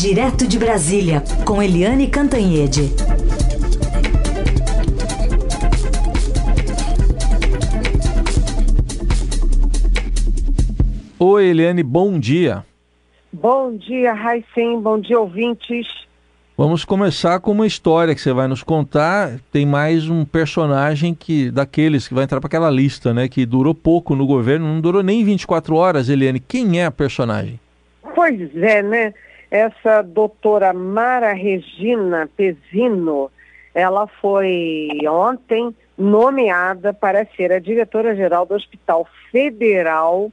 Direto 0.00 0.46
de 0.46 0.60
Brasília, 0.60 1.24
com 1.44 1.60
Eliane 1.60 2.06
Cantanhede. 2.06 2.82
Oi, 11.18 11.46
Eliane, 11.46 11.82
bom 11.82 12.16
dia. 12.16 12.64
Bom 13.32 13.76
dia, 13.76 14.12
Raicem, 14.12 14.80
bom 14.80 15.00
dia, 15.00 15.18
ouvintes. 15.18 15.88
Vamos 16.56 16.84
começar 16.84 17.40
com 17.40 17.50
uma 17.50 17.66
história 17.66 18.14
que 18.14 18.20
você 18.20 18.32
vai 18.32 18.46
nos 18.46 18.62
contar. 18.62 19.40
Tem 19.50 19.66
mais 19.66 20.08
um 20.08 20.24
personagem 20.24 21.12
que 21.12 21.50
daqueles 21.50 22.06
que 22.06 22.14
vai 22.14 22.22
entrar 22.22 22.38
para 22.38 22.46
aquela 22.46 22.70
lista, 22.70 23.12
né? 23.12 23.26
Que 23.26 23.44
durou 23.44 23.74
pouco 23.74 24.14
no 24.14 24.28
governo, 24.28 24.64
não 24.64 24.80
durou 24.80 25.02
nem 25.02 25.24
24 25.24 25.74
horas, 25.74 26.08
Eliane. 26.08 26.38
Quem 26.38 26.80
é 26.80 26.84
a 26.84 26.90
personagem? 26.92 27.58
Pois 28.14 28.56
é, 28.56 28.80
né? 28.80 29.12
Essa 29.50 30.02
doutora 30.02 30.72
Mara 30.72 31.32
Regina 31.32 32.28
Pezino, 32.36 33.30
ela 33.74 34.06
foi 34.06 34.88
ontem 35.08 35.74
nomeada 35.96 36.92
para 36.92 37.26
ser 37.36 37.52
a 37.52 37.58
diretora-geral 37.58 38.44
do 38.44 38.54
Hospital 38.54 39.06
Federal 39.32 40.30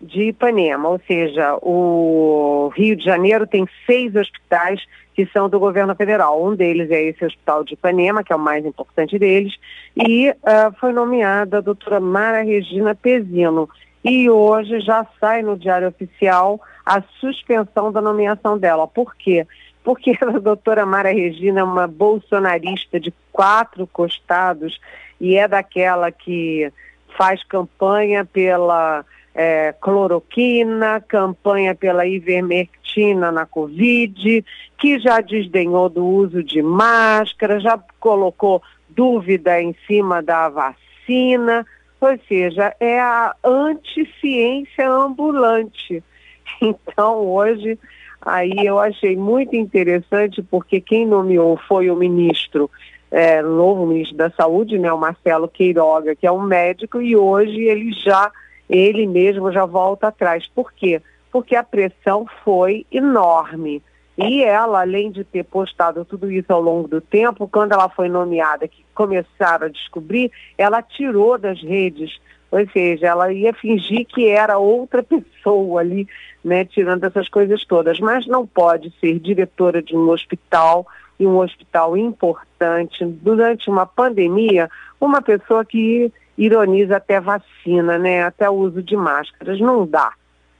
de 0.00 0.28
Ipanema, 0.28 0.88
ou 0.88 1.00
seja, 1.06 1.56
o 1.62 2.70
Rio 2.74 2.96
de 2.96 3.04
Janeiro 3.04 3.46
tem 3.46 3.66
seis 3.86 4.14
hospitais 4.14 4.82
que 5.14 5.24
são 5.26 5.48
do 5.48 5.58
governo 5.58 5.94
federal. 5.94 6.44
Um 6.44 6.54
deles 6.54 6.90
é 6.90 7.02
esse 7.04 7.24
Hospital 7.24 7.64
de 7.64 7.74
Ipanema, 7.74 8.24
que 8.24 8.32
é 8.32 8.36
o 8.36 8.38
mais 8.38 8.66
importante 8.66 9.18
deles, 9.18 9.54
e 9.96 10.30
uh, 10.30 10.74
foi 10.78 10.92
nomeada 10.92 11.58
a 11.58 11.62
doutora 11.62 12.00
Mara 12.00 12.42
Regina 12.42 12.94
Pezino. 12.94 13.68
E 14.04 14.28
hoje 14.28 14.80
já 14.80 15.06
sai 15.18 15.42
no 15.42 15.56
Diário 15.56 15.88
Oficial 15.88 16.60
a 16.84 17.02
suspensão 17.20 17.90
da 17.90 18.00
nomeação 18.00 18.58
dela. 18.58 18.86
Por 18.86 19.14
quê? 19.14 19.46
Porque 19.82 20.16
a 20.22 20.38
doutora 20.38 20.84
Mara 20.84 21.12
Regina 21.12 21.60
é 21.60 21.64
uma 21.64 21.86
bolsonarista 21.86 23.00
de 23.00 23.12
quatro 23.32 23.86
costados 23.86 24.80
e 25.20 25.36
é 25.36 25.46
daquela 25.48 26.10
que 26.10 26.72
faz 27.16 27.42
campanha 27.44 28.24
pela 28.24 29.04
é, 29.34 29.74
cloroquina, 29.80 31.00
campanha 31.00 31.74
pela 31.74 32.06
ivermectina 32.06 33.32
na 33.32 33.46
Covid, 33.46 34.44
que 34.78 34.98
já 34.98 35.20
desdenhou 35.20 35.88
do 35.88 36.04
uso 36.04 36.42
de 36.42 36.62
máscara, 36.62 37.58
já 37.58 37.78
colocou 37.98 38.62
dúvida 38.88 39.60
em 39.60 39.74
cima 39.86 40.22
da 40.22 40.48
vacina, 40.48 41.66
ou 42.00 42.18
seja, 42.28 42.74
é 42.78 43.00
a 43.00 43.34
anticiência 43.42 44.88
ambulante. 44.88 46.02
Então, 46.60 47.26
hoje, 47.26 47.78
aí 48.20 48.52
eu 48.64 48.78
achei 48.78 49.16
muito 49.16 49.56
interessante, 49.56 50.42
porque 50.42 50.80
quem 50.80 51.06
nomeou 51.06 51.56
foi 51.68 51.90
o 51.90 51.96
ministro, 51.96 52.70
é, 53.10 53.42
novo 53.42 53.86
ministro 53.86 54.16
da 54.16 54.30
Saúde, 54.30 54.78
né, 54.78 54.92
o 54.92 54.98
Marcelo 54.98 55.48
Queiroga, 55.48 56.14
que 56.14 56.26
é 56.26 56.32
um 56.32 56.42
médico, 56.42 57.00
e 57.00 57.16
hoje 57.16 57.62
ele 57.62 57.92
já 57.92 58.30
ele 58.68 59.06
mesmo 59.06 59.52
já 59.52 59.64
volta 59.64 60.08
atrás. 60.08 60.46
Por 60.46 60.72
quê? 60.72 61.02
Porque 61.30 61.54
a 61.54 61.62
pressão 61.62 62.26
foi 62.44 62.86
enorme. 62.90 63.82
E 64.16 64.44
ela, 64.44 64.82
além 64.82 65.10
de 65.10 65.24
ter 65.24 65.42
postado 65.42 66.04
tudo 66.04 66.30
isso 66.30 66.52
ao 66.52 66.60
longo 66.60 66.86
do 66.86 67.00
tempo, 67.00 67.48
quando 67.48 67.72
ela 67.72 67.88
foi 67.88 68.08
nomeada, 68.08 68.68
que 68.68 68.84
começaram 68.94 69.66
a 69.66 69.70
descobrir, 69.70 70.30
ela 70.56 70.80
tirou 70.80 71.36
das 71.36 71.60
redes. 71.60 72.20
Ou 72.56 72.68
seja, 72.70 73.08
ela 73.08 73.32
ia 73.32 73.52
fingir 73.52 74.06
que 74.06 74.28
era 74.28 74.58
outra 74.58 75.02
pessoa 75.02 75.80
ali, 75.80 76.06
né, 76.44 76.64
tirando 76.64 77.02
essas 77.02 77.28
coisas 77.28 77.64
todas. 77.64 77.98
Mas 77.98 78.26
não 78.26 78.46
pode 78.46 78.92
ser 79.00 79.18
diretora 79.18 79.82
de 79.82 79.96
um 79.96 80.08
hospital, 80.08 80.86
e 81.18 81.26
um 81.26 81.38
hospital 81.38 81.96
importante, 81.96 83.04
durante 83.04 83.70
uma 83.70 83.86
pandemia, 83.86 84.68
uma 85.00 85.22
pessoa 85.22 85.64
que 85.64 86.12
ironiza 86.36 86.96
até 86.96 87.20
vacina, 87.20 87.98
né? 87.98 88.24
Até 88.24 88.48
o 88.50 88.54
uso 88.54 88.82
de 88.82 88.96
máscaras. 88.96 89.60
Não 89.60 89.86
dá. 89.86 90.12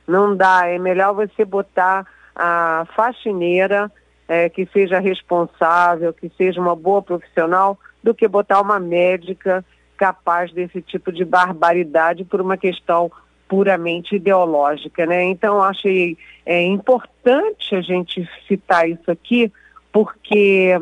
Não 0.07 0.37
dá. 0.37 0.67
É 0.67 0.79
melhor 0.79 1.15
você 1.15 1.45
botar 1.45 2.07
a 2.35 2.87
faxineira 2.95 3.91
é, 4.29 4.49
que 4.49 4.67
seja 4.73 5.01
responsável, 5.01 6.13
que 6.13 6.31
seja 6.37 6.61
uma 6.61 6.77
boa 6.77 7.03
profissional, 7.03 7.79
do 8.03 8.15
que 8.15 8.29
botar 8.29 8.61
uma 8.61 8.79
médica 8.79 9.65
capaz 9.97 10.53
desse 10.53 10.83
tipo 10.83 11.13
de 11.13 11.25
barbaridade 11.25 12.25
por 12.25 12.41
uma 12.41 12.57
questão 12.57 13.11
puramente 13.49 14.17
ideológica, 14.17 15.07
né? 15.07 15.23
Então 15.25 15.63
achei 15.63 16.17
é, 16.45 16.63
importante 16.63 17.75
a 17.75 17.81
gente 17.81 18.29
citar 18.49 18.89
isso 18.89 19.11
aqui, 19.11 19.53
porque 19.93 20.81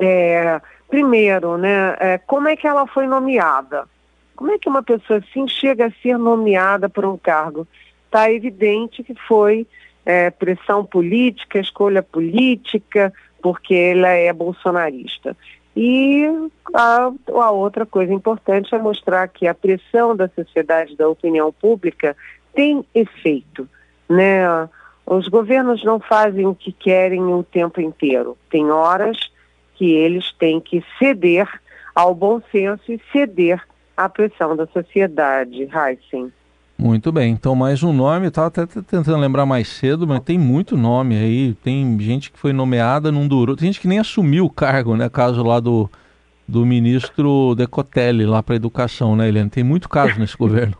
é, 0.00 0.60
primeiro, 0.88 1.56
né, 1.56 1.96
é, 1.98 2.18
como 2.18 2.48
é 2.48 2.56
que 2.56 2.66
ela 2.66 2.86
foi 2.86 3.06
nomeada? 3.06 3.86
Como 4.36 4.52
é 4.52 4.58
que 4.58 4.68
uma 4.68 4.82
pessoa 4.82 5.18
assim 5.18 5.48
chega 5.48 5.86
a 5.86 5.92
ser 6.02 6.16
nomeada 6.18 6.88
por 6.88 7.04
um 7.04 7.16
cargo? 7.16 7.66
Está 8.06 8.30
evidente 8.30 9.02
que 9.02 9.14
foi 9.26 9.66
é, 10.06 10.30
pressão 10.30 10.84
política, 10.84 11.58
escolha 11.58 12.02
política, 12.02 13.12
porque 13.42 13.74
ela 13.74 14.08
é 14.08 14.32
bolsonarista. 14.32 15.36
E 15.80 16.26
a, 16.74 17.08
a, 17.28 17.50
outra 17.52 17.86
coisa 17.86 18.12
importante 18.12 18.74
é 18.74 18.78
mostrar 18.78 19.28
que 19.28 19.46
a 19.46 19.54
pressão 19.54 20.16
da 20.16 20.28
sociedade, 20.28 20.96
da 20.96 21.08
opinião 21.08 21.52
pública, 21.52 22.16
tem 22.52 22.84
efeito. 22.92 23.68
Né? 24.08 24.44
Os 25.06 25.28
governos 25.28 25.84
não 25.84 26.00
fazem 26.00 26.46
o 26.46 26.54
que 26.54 26.72
querem 26.72 27.22
o 27.22 27.44
tempo 27.44 27.80
inteiro. 27.80 28.36
Tem 28.50 28.68
horas 28.72 29.16
que 29.76 29.92
eles 29.92 30.32
têm 30.32 30.60
que 30.60 30.84
ceder 30.98 31.48
ao 31.94 32.12
bom 32.12 32.42
senso 32.50 32.90
e 32.90 33.00
ceder 33.12 33.62
a 33.96 34.08
pressão 34.08 34.56
da 34.56 34.66
sociedade, 34.66 35.62
Heisen. 35.62 36.32
Muito 36.80 37.10
bem, 37.10 37.32
então 37.32 37.56
mais 37.56 37.82
um 37.82 37.92
nome, 37.92 38.28
estava 38.28 38.46
até 38.46 38.64
tentando 38.64 39.16
lembrar 39.16 39.44
mais 39.44 39.66
cedo, 39.66 40.06
mas 40.06 40.20
tem 40.20 40.38
muito 40.38 40.76
nome 40.76 41.16
aí, 41.16 41.52
tem 41.54 41.98
gente 41.98 42.30
que 42.30 42.38
foi 42.38 42.52
nomeada, 42.52 43.10
não 43.10 43.26
durou, 43.26 43.56
tem 43.56 43.66
gente 43.66 43.80
que 43.80 43.88
nem 43.88 43.98
assumiu 43.98 44.44
o 44.44 44.50
cargo, 44.50 44.94
né, 44.94 45.08
caso 45.08 45.42
lá 45.42 45.58
do, 45.58 45.90
do 46.46 46.64
ministro 46.64 47.56
Decotelli 47.56 48.24
lá 48.24 48.44
para 48.44 48.54
educação, 48.54 49.16
né, 49.16 49.26
Helena? 49.26 49.50
Tem 49.50 49.64
muito 49.64 49.88
caso 49.88 50.20
nesse 50.20 50.36
governo. 50.38 50.76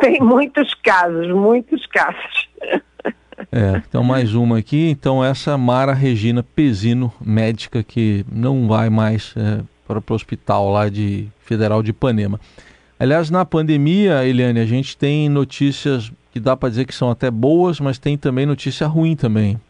Tem 0.00 0.18
muitos 0.18 0.72
casos, 0.72 1.28
muitos 1.28 1.84
casos. 1.88 2.48
É, 3.52 3.82
então 3.86 4.02
mais 4.02 4.34
uma 4.34 4.58
aqui, 4.58 4.88
então 4.88 5.22
essa 5.22 5.58
Mara 5.58 5.92
Regina 5.92 6.42
Pesino, 6.42 7.12
médica 7.20 7.82
que 7.82 8.24
não 8.32 8.66
vai 8.66 8.88
mais 8.88 9.34
é, 9.36 9.60
para 9.86 9.98
o 9.98 10.14
hospital 10.14 10.70
lá 10.70 10.88
de 10.88 11.28
Federal 11.38 11.82
de 11.82 11.90
Ipanema. 11.90 12.40
Aliás, 13.00 13.30
na 13.30 13.44
pandemia, 13.44 14.24
Eliane, 14.24 14.60
a 14.60 14.66
gente 14.66 14.96
tem 14.96 15.28
notícias 15.28 16.12
que 16.32 16.40
dá 16.40 16.56
para 16.56 16.68
dizer 16.68 16.84
que 16.84 16.94
são 16.94 17.10
até 17.10 17.30
boas, 17.30 17.78
mas 17.78 17.98
tem 17.98 18.18
também 18.18 18.44
notícia 18.44 18.86
ruim 18.86 19.14
também. 19.14 19.60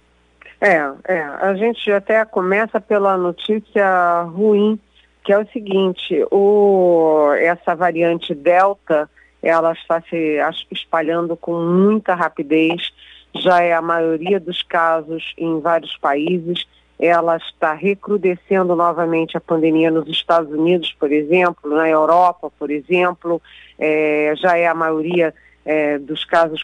É, 0.60 0.90
é. 1.06 1.20
A 1.20 1.54
gente 1.54 1.90
até 1.92 2.24
começa 2.24 2.80
pela 2.80 3.16
notícia 3.16 4.22
ruim, 4.22 4.78
que 5.22 5.32
é 5.32 5.38
o 5.38 5.46
seguinte, 5.48 6.24
o, 6.30 7.32
essa 7.38 7.74
variante 7.74 8.34
Delta, 8.34 9.08
ela 9.42 9.72
está 9.72 10.00
se 10.00 10.40
espalhando 10.70 11.36
com 11.36 11.52
muita 11.60 12.14
rapidez, 12.14 12.92
já 13.34 13.62
é 13.62 13.74
a 13.74 13.82
maioria 13.82 14.40
dos 14.40 14.62
casos 14.62 15.34
em 15.36 15.60
vários 15.60 15.96
países, 15.98 16.66
ela 16.98 17.36
está 17.36 17.74
recrudescendo 17.74 18.74
novamente 18.74 19.36
a 19.36 19.40
pandemia 19.40 19.90
nos 19.90 20.08
Estados 20.08 20.50
Unidos, 20.50 20.92
por 20.98 21.12
exemplo, 21.12 21.70
na 21.70 21.88
Europa, 21.88 22.50
por 22.58 22.70
exemplo, 22.70 23.40
é, 23.78 24.34
já 24.36 24.56
é 24.56 24.66
a 24.66 24.74
maioria 24.74 25.32
é, 25.64 25.98
dos 25.98 26.24
casos 26.24 26.60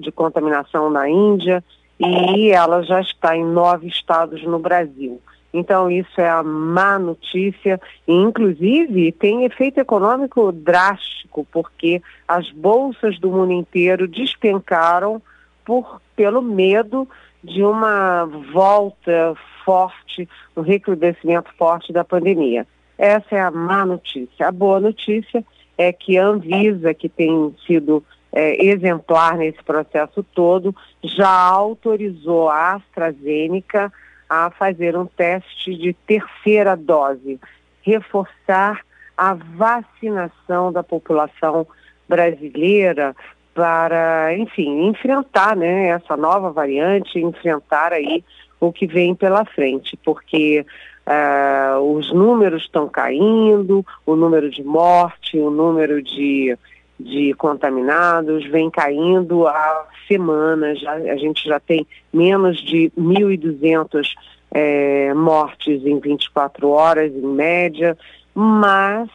de 0.00 0.12
contaminação 0.12 0.90
na 0.90 1.08
Índia. 1.08 1.64
E 1.98 2.50
ela 2.50 2.82
já 2.82 3.00
está 3.00 3.36
em 3.36 3.44
nove 3.44 3.88
estados 3.88 4.42
no 4.44 4.58
Brasil. 4.58 5.20
Então, 5.52 5.90
isso 5.90 6.20
é 6.20 6.28
a 6.28 6.42
má 6.42 6.98
notícia, 6.98 7.80
e 8.06 8.12
inclusive 8.12 9.12
tem 9.12 9.44
efeito 9.44 9.80
econômico 9.80 10.52
drástico, 10.52 11.46
porque 11.50 12.02
as 12.26 12.50
bolsas 12.50 13.18
do 13.18 13.30
mundo 13.30 13.52
inteiro 13.52 14.06
despencaram 14.06 15.22
por, 15.64 16.00
pelo 16.14 16.42
medo 16.42 17.08
de 17.42 17.62
uma 17.62 18.26
volta 18.52 19.34
forte, 19.68 20.26
um 20.56 20.62
recrudescimento 20.62 21.50
forte 21.58 21.92
da 21.92 22.02
pandemia. 22.02 22.66
Essa 22.96 23.36
é 23.36 23.40
a 23.42 23.50
má 23.50 23.84
notícia. 23.84 24.48
A 24.48 24.50
boa 24.50 24.80
notícia 24.80 25.44
é 25.76 25.92
que 25.92 26.16
a 26.16 26.24
Anvisa, 26.24 26.94
que 26.94 27.06
tem 27.06 27.54
sido 27.66 28.02
é, 28.32 28.64
exemplar 28.64 29.36
nesse 29.36 29.62
processo 29.62 30.22
todo, 30.22 30.74
já 31.04 31.28
autorizou 31.28 32.48
a 32.48 32.76
AstraZeneca 32.76 33.92
a 34.26 34.50
fazer 34.50 34.96
um 34.96 35.04
teste 35.04 35.76
de 35.76 35.92
terceira 35.92 36.74
dose, 36.74 37.38
reforçar 37.82 38.80
a 39.18 39.34
vacinação 39.34 40.72
da 40.72 40.82
população 40.82 41.66
brasileira 42.08 43.14
para, 43.52 44.34
enfim, 44.34 44.88
enfrentar 44.88 45.54
né, 45.54 45.88
essa 45.88 46.16
nova 46.16 46.50
variante, 46.50 47.18
enfrentar 47.18 47.92
aí 47.92 48.24
o 48.60 48.72
que 48.72 48.86
vem 48.86 49.14
pela 49.14 49.44
frente, 49.44 49.96
porque 50.04 50.64
uh, 51.06 51.80
os 51.96 52.12
números 52.12 52.62
estão 52.62 52.88
caindo, 52.88 53.84
o 54.04 54.16
número 54.16 54.50
de 54.50 54.62
morte, 54.62 55.38
o 55.38 55.50
número 55.50 56.02
de, 56.02 56.56
de 56.98 57.34
contaminados 57.34 58.44
vem 58.46 58.70
caindo 58.70 59.46
há 59.46 59.86
semanas, 60.06 60.80
a 60.86 61.16
gente 61.16 61.46
já 61.46 61.60
tem 61.60 61.86
menos 62.12 62.58
de 62.60 62.90
1.200 62.98 64.06
é, 64.50 65.12
mortes 65.14 65.84
em 65.84 66.00
24 66.00 66.68
horas, 66.70 67.12
em 67.12 67.26
média, 67.26 67.96
mas 68.34 69.08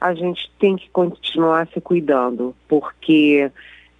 a 0.00 0.14
gente 0.14 0.50
tem 0.58 0.76
que 0.76 0.88
continuar 0.90 1.66
se 1.72 1.80
cuidando, 1.80 2.54
porque, 2.68 3.50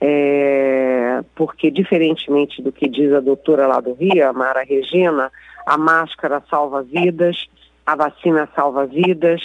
é, 0.01 1.23
porque 1.35 1.71
diferentemente 1.71 2.63
do 2.63 2.71
que 2.71 2.89
diz 2.89 3.13
a 3.13 3.21
doutora 3.21 3.67
lá 3.67 3.81
do 3.81 3.95
Rio, 3.95 4.29
a 4.29 4.33
Mara 4.33 4.63
Regina, 4.63 5.31
a 5.65 5.79
máscara 5.79 6.43
salva 6.51 6.83
vidas, 6.83 7.47
a 7.85 7.97
vacina 7.97 8.49
salva 8.55 8.87
vidas, 8.87 9.41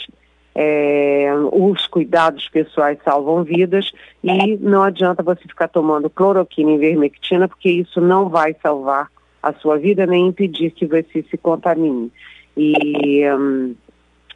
é, 0.54 1.32
os 1.52 1.88
cuidados 1.88 2.50
pessoais 2.50 2.98
salvam 3.04 3.44
vidas 3.44 3.92
e 4.24 4.58
não 4.58 4.84
adianta 4.84 5.24
você 5.24 5.42
ficar 5.44 5.70
tomando 5.70 6.10
cloroquina 6.10 6.72
e 6.72 6.78
vermectina, 6.78 7.48
porque 7.48 7.70
isso 7.70 8.02
não 8.02 8.28
vai 8.28 8.56
salvar 8.62 9.08
a 9.42 9.54
sua 9.54 9.78
vida 9.78 10.06
nem 10.06 10.28
impedir 10.28 10.72
que 10.72 10.86
você 10.86 11.24
se 11.30 11.38
contamine. 11.38 12.12
E 12.56 13.24
hum, 13.32 13.76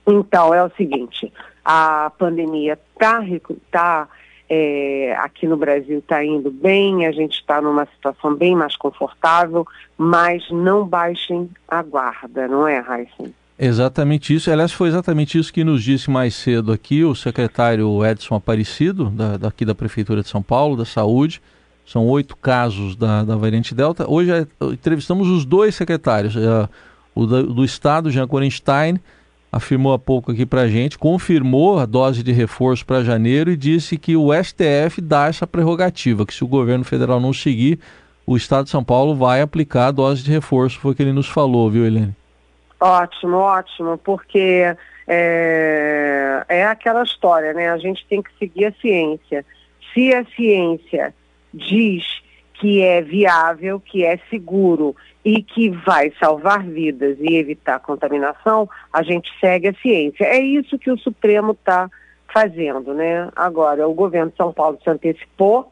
então 0.07 0.53
é 0.53 0.63
o 0.63 0.71
seguinte, 0.77 1.31
a 1.63 2.11
pandemia 2.17 2.79
está 2.93 3.21
tá, 3.71 4.07
é, 4.49 5.15
aqui 5.19 5.47
no 5.47 5.57
Brasil 5.57 5.99
está 5.99 6.23
indo 6.23 6.51
bem, 6.51 7.05
a 7.05 7.11
gente 7.11 7.39
está 7.39 7.61
numa 7.61 7.85
situação 7.85 8.35
bem 8.35 8.55
mais 8.55 8.75
confortável, 8.75 9.65
mas 9.97 10.43
não 10.51 10.85
baixem 10.85 11.49
a 11.67 11.81
guarda, 11.81 12.47
não 12.47 12.67
é, 12.67 12.79
Raíssa? 12.79 13.31
Exatamente 13.57 14.35
isso. 14.35 14.51
Aliás, 14.51 14.71
foi 14.71 14.89
exatamente 14.89 15.37
isso 15.37 15.51
que 15.51 15.63
nos 15.63 15.81
disse 15.83 16.11
mais 16.11 16.35
cedo 16.35 16.71
aqui 16.71 17.03
o 17.03 17.15
secretário 17.15 18.05
Edson 18.05 18.35
Aparecido, 18.35 19.09
da, 19.09 19.37
daqui 19.37 19.63
da 19.63 19.73
Prefeitura 19.73 20.21
de 20.21 20.27
São 20.27 20.41
Paulo, 20.41 20.75
da 20.75 20.85
Saúde. 20.85 21.41
São 21.85 22.05
oito 22.07 22.35
casos 22.35 22.95
da, 22.95 23.23
da 23.23 23.35
variante 23.35 23.73
Delta. 23.73 24.09
Hoje 24.09 24.31
é, 24.31 24.45
entrevistamos 24.65 25.29
os 25.29 25.45
dois 25.45 25.75
secretários. 25.75 26.35
É, 26.35 26.67
o 27.13 27.25
do, 27.25 27.53
do 27.53 27.63
Estado, 27.63 28.11
Jean 28.11 28.27
Korenstein, 28.27 28.99
afirmou 29.55 29.93
há 29.93 29.97
pouco 29.97 30.33
aqui 30.33 30.45
para 30.45 30.63
a 30.63 30.67
gente, 30.67 30.99
confirmou 30.99 31.79
a 31.79 31.85
dose 31.85 32.21
de 32.21 32.33
reforço 32.33 32.85
para 32.85 33.05
janeiro 33.05 33.49
e 33.49 33.55
disse 33.55 33.97
que 33.97 34.13
o 34.17 34.33
STF 34.33 34.99
dá 35.01 35.27
essa 35.27 35.47
prerrogativa, 35.47 36.25
que 36.25 36.33
se 36.33 36.43
o 36.43 36.47
governo 36.47 36.83
federal 36.83 37.21
não 37.21 37.31
seguir, 37.31 37.79
o 38.27 38.35
Estado 38.35 38.65
de 38.65 38.71
São 38.71 38.83
Paulo 38.83 39.15
vai 39.15 39.39
aplicar 39.39 39.87
a 39.87 39.91
dose 39.91 40.21
de 40.21 40.29
reforço. 40.29 40.77
Foi 40.77 40.91
o 40.91 40.95
que 40.95 41.01
ele 41.01 41.13
nos 41.13 41.29
falou, 41.29 41.71
viu, 41.71 41.85
Helene? 41.85 42.13
Ótimo, 42.81 43.37
ótimo, 43.37 43.97
porque 43.99 44.75
é, 45.07 46.45
é 46.49 46.65
aquela 46.65 47.03
história, 47.03 47.53
né? 47.53 47.69
A 47.69 47.77
gente 47.77 48.05
tem 48.09 48.21
que 48.21 48.31
seguir 48.37 48.65
a 48.65 48.73
ciência. 48.73 49.45
Se 49.93 50.13
a 50.13 50.25
ciência 50.35 51.15
diz 51.53 52.03
que 52.55 52.81
é 52.81 53.01
viável, 53.01 53.79
que 53.79 54.03
é 54.03 54.19
seguro 54.29 54.93
e 55.25 55.41
que 55.41 55.71
vai 55.71 56.13
salvar 56.19 56.63
vidas 56.63 57.17
e 57.19 57.35
evitar 57.35 57.79
contaminação, 57.79 58.69
a 58.93 59.01
gente 59.01 59.27
segue 59.39 59.69
a 59.69 59.73
ciência. 59.73 60.23
É 60.23 60.39
isso 60.39 60.77
que 60.77 60.91
o 60.91 60.97
Supremo 60.99 61.53
está 61.53 61.89
fazendo, 62.31 62.93
né? 62.93 63.29
Agora, 63.35 63.87
o 63.87 63.93
governo 63.93 64.29
de 64.29 64.37
São 64.37 64.53
Paulo 64.53 64.77
se 64.83 64.89
antecipou 64.89 65.71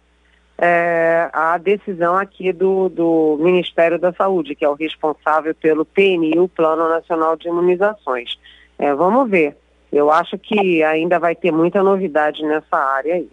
é, 0.58 1.30
decisão 1.62 2.16
aqui 2.16 2.52
do, 2.52 2.90
do 2.90 3.38
Ministério 3.40 4.00
da 4.00 4.12
Saúde, 4.14 4.56
que 4.56 4.66
é 4.66 4.70
o 4.70 4.74
responsável 4.74 5.54
pelo 5.54 5.86
PNI, 5.86 6.40
o 6.40 6.48
Plano 6.48 6.90
Nacional 6.90 7.36
de 7.36 7.48
Imunizações. 7.48 8.38
É, 8.80 8.94
vamos 8.94 9.30
ver. 9.30 9.56
Eu 9.92 10.10
acho 10.10 10.38
que 10.40 10.82
ainda 10.84 11.20
vai 11.20 11.36
ter 11.36 11.52
muita 11.52 11.84
novidade 11.84 12.42
nessa 12.44 12.76
área 12.76 13.16
aí. 13.16 13.30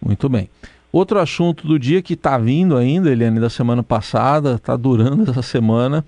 Muito 0.00 0.28
bem. 0.28 0.48
Outro 0.90 1.18
assunto 1.18 1.66
do 1.66 1.78
dia 1.78 2.00
que 2.00 2.14
está 2.14 2.38
vindo 2.38 2.76
ainda, 2.76 3.10
Eliane, 3.10 3.38
da 3.38 3.50
semana 3.50 3.82
passada, 3.82 4.54
está 4.54 4.74
durando 4.74 5.22
essa 5.30 5.42
semana, 5.42 6.04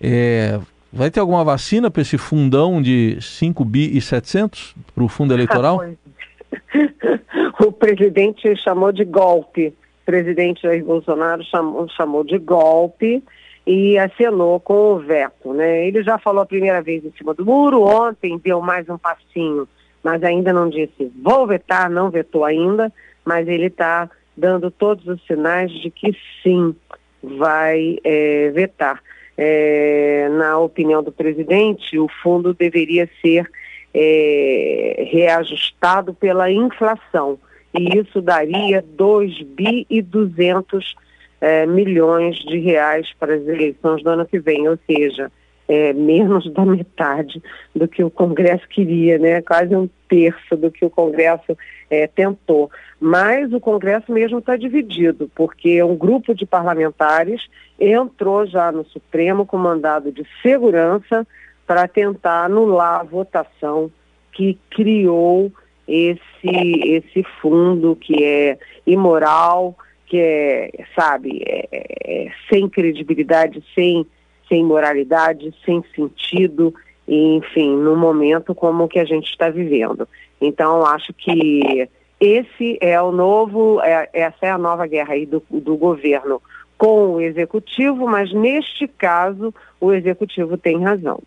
é, 0.00 0.58
vai 0.92 1.10
ter 1.10 1.20
alguma 1.20 1.44
vacina 1.44 1.90
para 1.90 2.02
esse 2.02 2.16
fundão 2.16 2.80
de 2.80 3.18
5 3.20 3.64
bi 3.64 3.96
e 3.96 4.00
700 4.00 4.74
para 4.94 5.04
o 5.04 5.08
fundo 5.08 5.34
eleitoral? 5.34 5.80
o 7.60 7.72
presidente 7.72 8.56
chamou 8.56 8.92
de 8.92 9.04
golpe. 9.04 9.68
O 10.02 10.04
presidente 10.06 10.62
Jair 10.62 10.84
Bolsonaro 10.84 11.42
chamou, 11.44 11.88
chamou 11.90 12.24
de 12.24 12.38
golpe 12.38 13.22
e 13.66 13.98
acenou 13.98 14.58
com 14.60 14.94
o 14.94 14.98
veto. 14.98 15.52
Né? 15.52 15.86
Ele 15.86 16.02
já 16.02 16.18
falou 16.18 16.42
a 16.42 16.46
primeira 16.46 16.80
vez 16.82 17.04
em 17.04 17.12
cima 17.16 17.34
do 17.34 17.44
muro, 17.44 17.82
ontem 17.82 18.38
deu 18.42 18.60
mais 18.60 18.88
um 18.88 18.98
passinho, 18.98 19.66
mas 20.02 20.22
ainda 20.22 20.52
não 20.52 20.68
disse 20.68 21.10
vou 21.22 21.46
vetar, 21.46 21.90
não 21.90 22.10
vetou 22.10 22.44
ainda 22.44 22.92
mas 23.24 23.48
ele 23.48 23.66
está 23.66 24.10
dando 24.36 24.70
todos 24.70 25.06
os 25.06 25.24
sinais 25.26 25.70
de 25.70 25.90
que 25.90 26.16
sim, 26.42 26.74
vai 27.22 27.98
é, 28.04 28.50
vetar. 28.50 29.02
É, 29.36 30.28
na 30.30 30.58
opinião 30.58 31.02
do 31.02 31.10
presidente, 31.10 31.98
o 31.98 32.08
fundo 32.22 32.54
deveria 32.54 33.08
ser 33.20 33.50
é, 33.92 35.08
reajustado 35.10 36.14
pela 36.14 36.50
inflação, 36.50 37.38
e 37.76 37.98
isso 37.98 38.20
daria 38.20 38.84
2 38.96 39.42
bi 39.42 39.86
e 39.90 40.00
200 40.00 40.94
é, 41.40 41.66
milhões 41.66 42.36
de 42.36 42.58
reais 42.58 43.12
para 43.18 43.34
as 43.34 43.46
eleições 43.46 44.02
do 44.02 44.10
ano 44.10 44.26
que 44.26 44.38
vem, 44.38 44.68
ou 44.68 44.78
seja, 44.86 45.30
é, 45.68 45.92
menos 45.92 46.50
da 46.52 46.64
metade 46.64 47.42
do 47.74 47.88
que 47.88 48.04
o 48.04 48.10
Congresso 48.10 48.66
queria, 48.68 49.18
né? 49.18 49.42
quase 49.42 49.74
um 49.74 49.88
terço 50.08 50.56
do 50.56 50.70
que 50.70 50.84
o 50.84 50.90
Congresso 50.90 51.56
é, 51.90 52.06
tentou. 52.06 52.70
Mas 53.00 53.52
o 53.52 53.60
Congresso 53.60 54.12
mesmo 54.12 54.38
está 54.38 54.56
dividido, 54.56 55.30
porque 55.34 55.82
um 55.82 55.96
grupo 55.96 56.34
de 56.34 56.46
parlamentares 56.46 57.42
entrou 57.78 58.46
já 58.46 58.70
no 58.70 58.84
Supremo 58.86 59.46
com 59.46 59.56
mandado 59.56 60.12
de 60.12 60.24
segurança 60.42 61.26
para 61.66 61.88
tentar 61.88 62.44
anular 62.44 63.00
a 63.00 63.04
votação 63.04 63.90
que 64.32 64.58
criou 64.70 65.50
esse, 65.86 66.20
esse 66.42 67.22
fundo 67.40 67.96
que 67.96 68.22
é 68.22 68.58
imoral, 68.86 69.76
que 70.06 70.18
é, 70.18 70.70
sabe, 70.94 71.42
é, 71.46 71.68
é, 71.72 72.30
sem 72.50 72.68
credibilidade, 72.68 73.62
sem 73.74 74.06
sem 74.48 74.64
moralidade, 74.64 75.54
sem 75.64 75.82
sentido, 75.94 76.74
enfim, 77.06 77.76
no 77.76 77.96
momento 77.96 78.54
como 78.54 78.84
o 78.84 78.88
que 78.88 78.98
a 78.98 79.04
gente 79.04 79.30
está 79.30 79.50
vivendo. 79.50 80.08
Então, 80.40 80.84
acho 80.84 81.12
que 81.12 81.88
esse 82.20 82.78
é 82.80 83.00
o 83.00 83.12
novo, 83.12 83.80
é, 83.82 84.08
essa 84.12 84.46
é 84.46 84.50
a 84.50 84.58
nova 84.58 84.86
guerra 84.86 85.14
aí 85.14 85.26
do, 85.26 85.42
do 85.50 85.76
governo 85.76 86.40
com 86.76 87.14
o 87.14 87.20
executivo, 87.20 88.06
mas 88.06 88.32
neste 88.32 88.86
caso 88.88 89.54
o 89.80 89.92
executivo 89.92 90.56
tem 90.56 90.82
razão. 90.82 91.20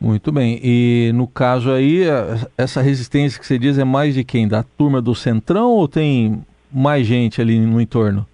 Muito 0.00 0.30
bem. 0.30 0.60
E 0.62 1.10
no 1.14 1.26
caso 1.26 1.70
aí, 1.72 2.02
essa 2.56 2.82
resistência 2.82 3.40
que 3.40 3.46
você 3.46 3.58
diz 3.58 3.78
é 3.78 3.84
mais 3.84 4.14
de 4.14 4.24
quem? 4.24 4.46
Da 4.46 4.62
turma 4.62 5.00
do 5.00 5.14
Centrão 5.14 5.72
ou 5.72 5.88
tem 5.88 6.44
mais 6.72 7.06
gente 7.06 7.40
ali 7.40 7.58
no 7.58 7.80
entorno? 7.80 8.26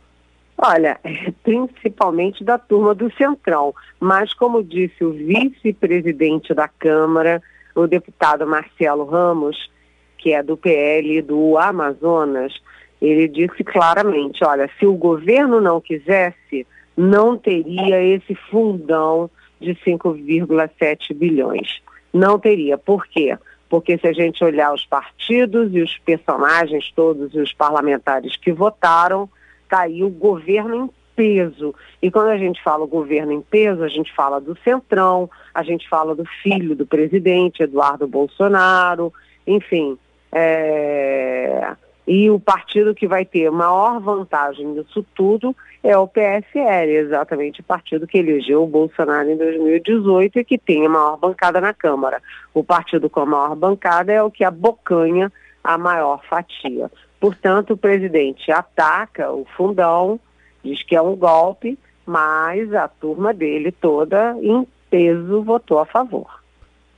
Olha, 0.65 1.01
principalmente 1.43 2.45
da 2.45 2.57
turma 2.57 2.95
do 2.95 3.13
Centrão, 3.15 3.75
mas 3.99 4.33
como 4.33 4.63
disse 4.63 5.05
o 5.05 5.13
vice-presidente 5.13 6.55
da 6.55 6.69
Câmara, 6.69 7.43
o 7.75 7.89
deputado 7.89 8.47
Marcelo 8.47 9.05
Ramos, 9.05 9.71
que 10.17 10.33
é 10.33 10.41
do 10.41 10.57
PL 10.57 11.21
do 11.23 11.59
Amazonas, 11.59 12.55
ele 13.01 13.27
disse 13.27 13.65
claramente, 13.65 14.45
olha, 14.45 14.71
se 14.79 14.87
o 14.87 14.95
governo 14.95 15.61
não 15.61 15.81
quisesse, 15.81 16.65
não 16.97 17.37
teria 17.37 18.01
esse 18.01 18.37
fundão 18.49 19.29
de 19.61 19.75
5,7 19.75 21.13
bilhões. 21.13 21.83
Não 22.13 22.39
teria. 22.39 22.79
Por 22.79 23.07
quê? 23.09 23.37
Porque 23.69 23.99
se 23.99 24.07
a 24.07 24.13
gente 24.13 24.45
olhar 24.45 24.73
os 24.73 24.87
partidos 24.87 25.75
e 25.75 25.81
os 25.81 25.99
personagens 25.99 26.93
todos 26.95 27.35
e 27.35 27.41
os 27.41 27.53
parlamentares 27.53 28.37
que 28.37 28.53
votaram, 28.53 29.29
está 29.73 29.81
aí 29.81 30.05
o 30.05 30.11
governo 30.11 30.75
em 30.75 30.91
peso. 31.17 31.75
E 32.03 32.11
quando 32.11 32.29
a 32.29 32.37
gente 32.37 32.63
fala 32.63 32.85
o 32.85 32.89
governo 32.89 33.33
em 33.33 33.41
peso, 33.41 33.83
a 33.83 33.89
gente 33.89 34.15
fala 34.15 34.39
do 34.39 34.57
Centrão, 34.63 35.31
a 35.55 35.63
gente 35.63 35.89
fala 35.89 36.15
do 36.15 36.25
filho 36.43 36.77
do 36.77 36.87
presidente, 36.87 37.63
Eduardo 37.63 38.07
Bolsonaro, 38.07 39.13
enfim. 39.47 39.99
É... 40.31 41.75
E 42.07 42.29
o 42.31 42.41
partido 42.41 42.95
que 42.95 43.07
vai 43.07 43.25
ter 43.25 43.51
maior 43.51 44.01
vantagem 44.01 44.67
nisso 44.67 45.07
tudo 45.15 45.55
é 45.85 45.97
o 45.97 46.09
PSL, 46.09 46.91
exatamente 46.91 47.61
o 47.61 47.65
partido 47.65 48.07
que 48.07 48.19
elegeu 48.19 48.65
o 48.65 48.67
Bolsonaro 48.67 49.31
em 49.31 49.37
2018 49.37 50.41
e 50.41 50.45
que 50.45 50.59
tem 50.59 50.85
a 50.85 50.89
maior 50.89 51.17
bancada 51.17 51.61
na 51.61 51.73
Câmara. 51.73 52.21
O 52.53 52.65
partido 52.65 53.09
com 53.09 53.21
a 53.21 53.27
maior 53.27 53.55
bancada 53.55 54.13
é 54.13 54.23
o 54.23 54.31
que 54.31 54.45
abocanha 54.45 55.33
a 55.63 55.79
maior 55.79 56.21
fatia. 56.29 56.91
Portanto, 57.23 57.75
o 57.75 57.77
presidente 57.77 58.51
ataca 58.51 59.31
o 59.31 59.47
fundão, 59.57 60.19
diz 60.65 60.83
que 60.83 60.97
é 60.97 61.01
um 61.01 61.15
golpe, 61.15 61.79
mas 62.05 62.75
a 62.75 62.89
turma 62.89 63.33
dele 63.33 63.71
toda, 63.71 64.37
em 64.43 64.67
peso, 64.91 65.41
votou 65.41 65.79
a 65.79 65.87
favor. 65.87 66.43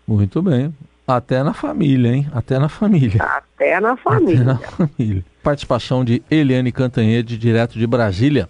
Muito 0.08 0.40
bem. 0.40 0.74
Até 1.06 1.42
na 1.42 1.52
família, 1.52 2.10
hein? 2.10 2.26
Até 2.32 2.58
na 2.58 2.70
família. 2.70 3.22
Até 3.22 3.78
na 3.78 3.98
família. 3.98 4.40
Até 4.40 4.44
na 4.44 4.56
família. 4.88 5.24
Participação 5.42 6.02
de 6.02 6.22
Eliane 6.30 6.72
Cantanhede, 6.72 7.36
direto 7.36 7.78
de 7.78 7.86
Brasília. 7.86 8.48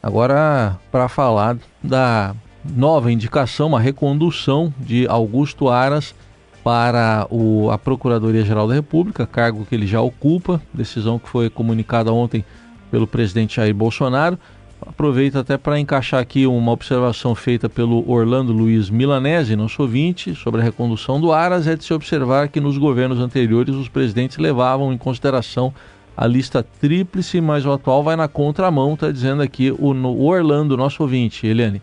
Agora, 0.00 0.78
para 0.92 1.08
falar 1.08 1.56
da 1.82 2.36
nova 2.64 3.10
indicação, 3.10 3.66
uma 3.66 3.80
recondução 3.80 4.72
de 4.78 5.08
Augusto 5.08 5.68
Aras 5.68 6.14
para 6.66 7.28
o, 7.30 7.70
a 7.70 7.78
Procuradoria-Geral 7.78 8.66
da 8.66 8.74
República, 8.74 9.24
cargo 9.24 9.64
que 9.64 9.72
ele 9.72 9.86
já 9.86 10.00
ocupa, 10.00 10.60
decisão 10.74 11.16
que 11.16 11.28
foi 11.28 11.48
comunicada 11.48 12.12
ontem 12.12 12.44
pelo 12.90 13.06
presidente 13.06 13.54
Jair 13.54 13.72
Bolsonaro. 13.72 14.36
Aproveito 14.84 15.38
até 15.38 15.56
para 15.56 15.78
encaixar 15.78 16.20
aqui 16.20 16.44
uma 16.44 16.72
observação 16.72 17.36
feita 17.36 17.68
pelo 17.68 18.10
Orlando 18.10 18.52
Luiz 18.52 18.90
Milanese, 18.90 19.54
nosso 19.54 19.80
ouvinte, 19.80 20.34
sobre 20.34 20.60
a 20.60 20.64
recondução 20.64 21.20
do 21.20 21.30
Aras. 21.30 21.68
É 21.68 21.76
de 21.76 21.84
se 21.84 21.94
observar 21.94 22.48
que 22.48 22.60
nos 22.60 22.76
governos 22.78 23.20
anteriores 23.20 23.76
os 23.76 23.88
presidentes 23.88 24.36
levavam 24.36 24.92
em 24.92 24.98
consideração 24.98 25.72
a 26.16 26.26
lista 26.26 26.64
tríplice, 26.80 27.40
mas 27.40 27.64
o 27.64 27.70
atual 27.70 28.02
vai 28.02 28.16
na 28.16 28.26
contramão, 28.26 28.94
está 28.94 29.12
dizendo 29.12 29.40
aqui 29.40 29.70
o, 29.70 29.92
o 29.92 30.26
Orlando, 30.26 30.76
nosso 30.76 31.00
ouvinte. 31.00 31.46
Eliane. 31.46 31.80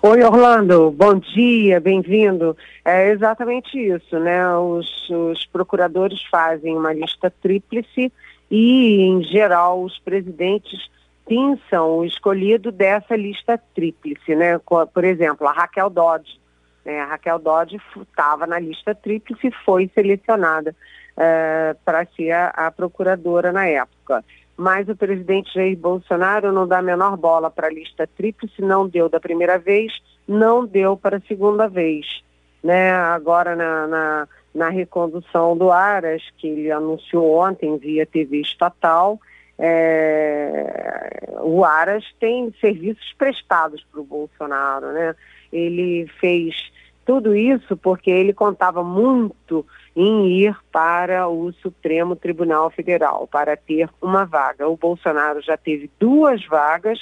Oi, 0.00 0.22
Orlando, 0.22 0.92
bom 0.92 1.16
dia, 1.16 1.80
bem-vindo. 1.80 2.56
É 2.84 3.10
exatamente 3.10 3.76
isso, 3.76 4.16
né? 4.20 4.56
Os, 4.56 5.10
os 5.10 5.44
procuradores 5.46 6.22
fazem 6.30 6.76
uma 6.76 6.92
lista 6.92 7.28
tríplice 7.42 8.12
e, 8.48 9.02
em 9.02 9.24
geral, 9.24 9.82
os 9.82 9.98
presidentes 9.98 10.88
são 11.68 11.98
o 11.98 12.04
escolhido 12.04 12.70
dessa 12.70 13.16
lista 13.16 13.60
tríplice, 13.74 14.36
né? 14.36 14.58
Por 14.58 15.04
exemplo, 15.04 15.48
a 15.48 15.52
Raquel 15.52 15.90
Dodge. 15.90 16.40
Né? 16.84 17.00
A 17.00 17.06
Raquel 17.06 17.40
Dodge 17.40 17.80
estava 18.00 18.46
na 18.46 18.60
lista 18.60 18.94
tríplice 18.94 19.48
e 19.48 19.64
foi 19.64 19.90
selecionada 19.92 20.76
uh, 21.16 21.76
para 21.84 22.06
ser 22.16 22.30
a, 22.30 22.48
a, 22.50 22.70
procuradora 22.70 23.52
na 23.52 23.66
época. 23.66 24.24
Mas 24.58 24.88
o 24.88 24.96
presidente 24.96 25.54
Jair 25.54 25.78
Bolsonaro 25.78 26.50
não 26.50 26.66
dá 26.66 26.78
a 26.78 26.82
menor 26.82 27.16
bola 27.16 27.48
para 27.48 27.68
a 27.68 27.72
lista 27.72 28.08
tríplice, 28.08 28.60
não 28.60 28.88
deu 28.88 29.08
da 29.08 29.20
primeira 29.20 29.56
vez, 29.56 29.92
não 30.26 30.66
deu 30.66 30.96
para 30.96 31.18
a 31.18 31.22
segunda 31.28 31.68
vez. 31.68 32.24
Né? 32.60 32.90
Agora 32.90 33.54
na, 33.54 33.86
na, 33.86 34.28
na 34.52 34.68
recondução 34.68 35.56
do 35.56 35.70
Aras, 35.70 36.22
que 36.36 36.48
ele 36.48 36.72
anunciou 36.72 37.38
ontem 37.38 37.78
via 37.78 38.04
TV 38.04 38.40
estatal, 38.40 39.20
é, 39.56 41.38
o 41.42 41.64
Aras 41.64 42.04
tem 42.18 42.52
serviços 42.60 43.14
prestados 43.16 43.84
para 43.92 44.00
o 44.00 44.04
Bolsonaro, 44.04 44.92
né? 44.92 45.14
Ele 45.52 46.06
fez 46.20 46.54
tudo 47.08 47.34
isso 47.34 47.74
porque 47.74 48.10
ele 48.10 48.34
contava 48.34 48.84
muito 48.84 49.64
em 49.96 50.26
ir 50.26 50.54
para 50.70 51.26
o 51.26 51.50
Supremo 51.54 52.14
Tribunal 52.14 52.68
Federal 52.68 53.26
para 53.26 53.56
ter 53.56 53.88
uma 54.02 54.26
vaga. 54.26 54.68
O 54.68 54.76
Bolsonaro 54.76 55.40
já 55.40 55.56
teve 55.56 55.90
duas 55.98 56.44
vagas 56.44 56.98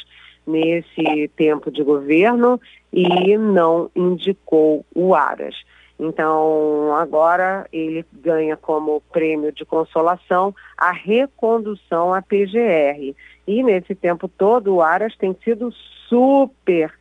nesse 0.47 1.29
tempo 1.35 1.73
de 1.73 1.83
governo 1.83 2.61
e 2.93 3.37
não 3.37 3.91
indicou 3.97 4.87
o 4.95 5.13
Aras. 5.13 5.57
Então, 5.99 6.95
agora 6.95 7.67
ele 7.73 8.07
ganha 8.13 8.57
como 8.57 9.03
prêmio 9.13 9.51
de 9.51 9.65
consolação 9.65 10.55
a 10.79 10.93
recondução 10.93 12.15
à 12.15 12.23
PGR. 12.23 13.13
E 13.45 13.61
nesse 13.65 13.93
tempo 13.93 14.29
todo, 14.29 14.77
o 14.77 14.81
Aras 14.81 15.17
tem 15.17 15.37
sido 15.43 15.73
super 16.09 16.95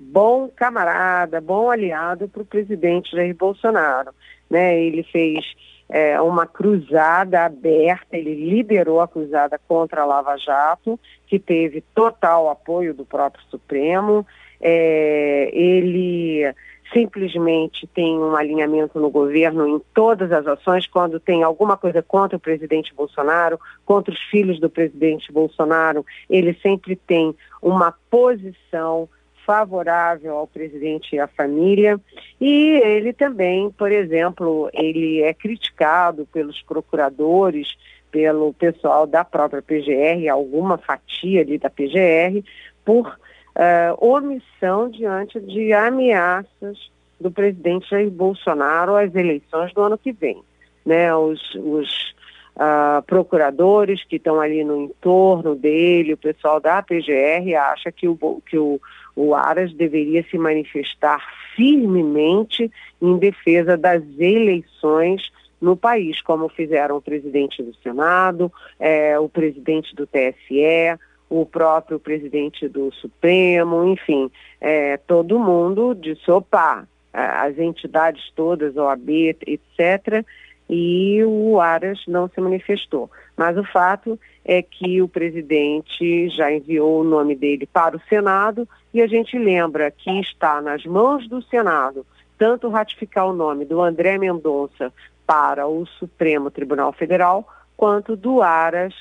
bom 0.00 0.48
camarada, 0.48 1.40
bom 1.40 1.70
aliado 1.70 2.28
para 2.28 2.42
o 2.42 2.46
presidente 2.46 3.14
Jair 3.14 3.36
Bolsonaro. 3.36 4.12
Né? 4.48 4.80
Ele 4.80 5.02
fez 5.02 5.44
é, 5.88 6.20
uma 6.20 6.46
cruzada 6.46 7.44
aberta, 7.44 8.16
ele 8.16 8.34
liderou 8.34 9.00
a 9.00 9.08
cruzada 9.08 9.60
contra 9.68 10.02
a 10.02 10.06
Lava 10.06 10.36
Jato, 10.36 10.98
que 11.26 11.38
teve 11.38 11.82
total 11.94 12.48
apoio 12.48 12.94
do 12.94 13.04
próprio 13.04 13.44
Supremo. 13.50 14.26
É, 14.60 15.50
ele 15.52 16.54
simplesmente 16.92 17.86
tem 17.86 18.18
um 18.18 18.34
alinhamento 18.34 18.98
no 18.98 19.10
governo 19.10 19.66
em 19.66 19.80
todas 19.94 20.30
as 20.32 20.46
ações, 20.46 20.86
quando 20.86 21.20
tem 21.20 21.42
alguma 21.42 21.76
coisa 21.76 22.02
contra 22.02 22.36
o 22.36 22.40
presidente 22.40 22.94
Bolsonaro, 22.94 23.58
contra 23.84 24.12
os 24.12 24.20
filhos 24.24 24.58
do 24.58 24.68
presidente 24.68 25.32
Bolsonaro, 25.32 26.04
ele 26.28 26.56
sempre 26.60 26.96
tem 26.96 27.34
uma 27.62 27.94
posição 28.10 29.08
favorável 29.46 30.36
ao 30.36 30.46
presidente 30.46 31.14
e 31.14 31.18
à 31.18 31.26
família. 31.26 31.98
E 32.40 32.80
ele 32.84 33.12
também, 33.12 33.70
por 33.70 33.90
exemplo, 33.90 34.70
ele 34.72 35.22
é 35.22 35.32
criticado 35.34 36.26
pelos 36.32 36.62
procuradores, 36.62 37.76
pelo 38.10 38.52
pessoal 38.52 39.06
da 39.06 39.24
própria 39.24 39.62
PGR, 39.62 40.28
alguma 40.30 40.78
fatia 40.78 41.40
ali 41.40 41.58
da 41.58 41.70
PGR, 41.70 42.44
por 42.84 43.06
uh, 43.08 44.04
omissão 44.04 44.90
diante 44.90 45.38
de 45.40 45.72
ameaças 45.72 46.90
do 47.20 47.30
presidente 47.30 47.88
Jair 47.90 48.10
Bolsonaro 48.10 48.96
às 48.96 49.14
eleições 49.14 49.72
do 49.72 49.82
ano 49.82 49.98
que 49.98 50.12
vem. 50.12 50.42
Né? 50.84 51.14
Os, 51.14 51.54
os 51.54 52.14
uh, 52.56 53.02
procuradores 53.06 54.02
que 54.04 54.16
estão 54.16 54.40
ali 54.40 54.64
no 54.64 54.84
entorno 54.84 55.54
dele, 55.54 56.14
o 56.14 56.18
pessoal 56.18 56.60
da 56.60 56.82
PGR 56.82 57.54
acha 57.56 57.92
que 57.92 58.08
o, 58.08 58.16
que 58.46 58.58
o, 58.58 58.80
o 59.14 59.34
Aras 59.34 59.72
deveria 59.72 60.24
se 60.30 60.38
manifestar 60.38 61.20
firmemente 61.54 62.70
em 63.00 63.18
defesa 63.18 63.76
das 63.76 64.02
eleições 64.18 65.30
no 65.60 65.76
país, 65.76 66.22
como 66.22 66.48
fizeram 66.48 66.96
o 66.96 67.02
presidente 67.02 67.62
do 67.62 67.74
Senado, 67.82 68.50
é, 68.78 69.18
o 69.18 69.28
presidente 69.28 69.94
do 69.94 70.06
TSE, 70.06 70.98
o 71.28 71.44
próprio 71.44 72.00
presidente 72.00 72.66
do 72.66 72.92
Supremo, 72.92 73.84
enfim, 73.84 74.30
é, 74.60 74.96
todo 74.96 75.38
mundo 75.38 75.94
disse, 75.94 76.30
opa, 76.30 76.88
as 77.12 77.58
entidades 77.58 78.32
todas, 78.34 78.76
OAB, 78.76 79.10
etc., 79.46 80.24
e 80.72 81.22
o 81.24 81.60
Aras 81.60 82.00
não 82.06 82.28
se 82.28 82.40
manifestou. 82.40 83.10
Mas 83.40 83.56
o 83.56 83.64
fato 83.64 84.20
é 84.44 84.60
que 84.60 85.00
o 85.00 85.08
presidente 85.08 86.28
já 86.28 86.52
enviou 86.52 87.00
o 87.00 87.04
nome 87.04 87.34
dele 87.34 87.66
para 87.66 87.96
o 87.96 88.00
Senado 88.06 88.68
e 88.92 89.00
a 89.00 89.06
gente 89.06 89.38
lembra 89.38 89.90
que 89.90 90.10
está 90.20 90.60
nas 90.60 90.84
mãos 90.84 91.26
do 91.26 91.40
Senado 91.44 92.04
tanto 92.36 92.68
ratificar 92.68 93.26
o 93.26 93.32
nome 93.32 93.64
do 93.64 93.80
André 93.80 94.18
Mendonça 94.18 94.92
para 95.26 95.66
o 95.66 95.86
Supremo 95.86 96.50
Tribunal 96.50 96.92
Federal, 96.92 97.48
quanto 97.78 98.14
do 98.14 98.42
Aras 98.42 98.92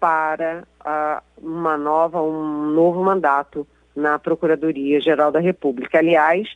para 0.00 0.64
uh, 0.80 1.22
uma 1.46 1.76
nova, 1.76 2.22
um 2.22 2.70
novo 2.70 3.04
mandato 3.04 3.68
na 3.94 4.18
Procuradoria 4.18 5.02
Geral 5.02 5.30
da 5.30 5.38
República. 5.38 5.98
Aliás, 5.98 6.48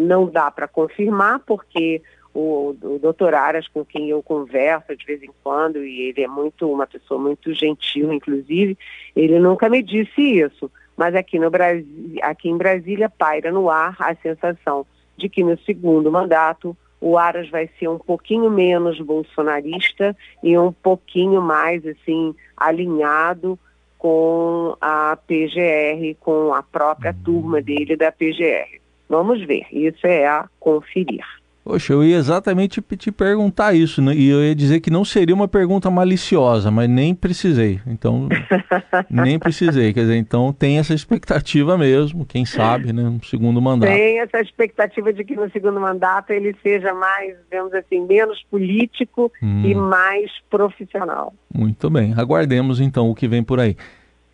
não 0.00 0.26
dá 0.26 0.50
para 0.50 0.66
confirmar, 0.66 1.38
porque 1.46 2.02
o, 2.36 2.76
o 2.82 2.98
doutor 2.98 3.34
Aras, 3.34 3.66
com 3.66 3.84
quem 3.84 4.10
eu 4.10 4.22
converso 4.22 4.94
de 4.94 5.06
vez 5.06 5.22
em 5.22 5.30
quando, 5.42 5.82
e 5.82 6.02
ele 6.02 6.22
é 6.22 6.28
muito 6.28 6.70
uma 6.70 6.86
pessoa 6.86 7.18
muito 7.18 7.54
gentil, 7.54 8.12
inclusive, 8.12 8.76
ele 9.14 9.38
nunca 9.38 9.70
me 9.70 9.82
disse 9.82 10.20
isso. 10.20 10.70
Mas 10.94 11.14
aqui, 11.14 11.38
no 11.38 11.50
Brasil, 11.50 11.86
aqui 12.22 12.50
em 12.50 12.56
Brasília 12.56 13.08
paira 13.08 13.50
no 13.50 13.70
ar 13.70 13.96
a 13.98 14.14
sensação 14.16 14.86
de 15.16 15.30
que 15.30 15.42
no 15.42 15.58
segundo 15.60 16.12
mandato 16.12 16.76
o 17.00 17.16
Aras 17.16 17.48
vai 17.48 17.70
ser 17.78 17.88
um 17.88 17.98
pouquinho 17.98 18.50
menos 18.50 19.00
bolsonarista 19.00 20.14
e 20.42 20.58
um 20.58 20.72
pouquinho 20.72 21.40
mais 21.40 21.86
assim 21.86 22.34
alinhado 22.56 23.58
com 23.98 24.76
a 24.80 25.16
PGR, 25.26 26.14
com 26.20 26.52
a 26.52 26.62
própria 26.62 27.12
uhum. 27.12 27.22
turma 27.24 27.62
dele 27.62 27.96
da 27.96 28.12
PGR. 28.12 28.80
Vamos 29.08 29.42
ver, 29.44 29.66
isso 29.72 30.06
é 30.06 30.26
a 30.26 30.48
conferir. 30.60 31.24
Poxa, 31.66 31.92
eu 31.94 32.04
ia 32.04 32.16
exatamente 32.16 32.80
te 32.80 33.10
perguntar 33.10 33.74
isso, 33.74 34.00
né? 34.00 34.14
e 34.14 34.28
eu 34.28 34.40
ia 34.40 34.54
dizer 34.54 34.78
que 34.78 34.88
não 34.88 35.04
seria 35.04 35.34
uma 35.34 35.48
pergunta 35.48 35.90
maliciosa, 35.90 36.70
mas 36.70 36.88
nem 36.88 37.12
precisei. 37.12 37.80
Então, 37.84 38.28
nem 39.10 39.36
precisei. 39.36 39.92
Quer 39.92 40.02
dizer, 40.02 40.16
então 40.16 40.52
tem 40.52 40.78
essa 40.78 40.94
expectativa 40.94 41.76
mesmo, 41.76 42.24
quem 42.24 42.44
sabe, 42.44 42.92
né? 42.92 43.02
No 43.02 43.24
segundo 43.24 43.60
mandato. 43.60 43.90
Tem 43.90 44.20
essa 44.20 44.38
expectativa 44.38 45.12
de 45.12 45.24
que 45.24 45.34
no 45.34 45.50
segundo 45.50 45.80
mandato 45.80 46.30
ele 46.30 46.54
seja 46.62 46.94
mais, 46.94 47.34
digamos 47.50 47.74
assim, 47.74 48.06
menos 48.06 48.40
político 48.48 49.32
hum. 49.42 49.62
e 49.64 49.74
mais 49.74 50.30
profissional. 50.48 51.34
Muito 51.52 51.90
bem. 51.90 52.14
Aguardemos 52.16 52.80
então 52.80 53.10
o 53.10 53.14
que 53.14 53.26
vem 53.26 53.42
por 53.42 53.58
aí. 53.58 53.76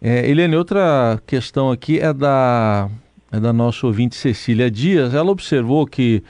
É, 0.02 0.28
Eliane, 0.28 0.54
outra 0.54 1.18
questão 1.26 1.70
aqui 1.70 1.98
é 1.98 2.12
da, 2.12 2.90
é 3.32 3.40
da 3.40 3.54
nossa 3.54 3.86
ouvinte 3.86 4.16
Cecília 4.16 4.70
Dias. 4.70 5.14
Ela 5.14 5.30
observou 5.30 5.86
que 5.86 6.22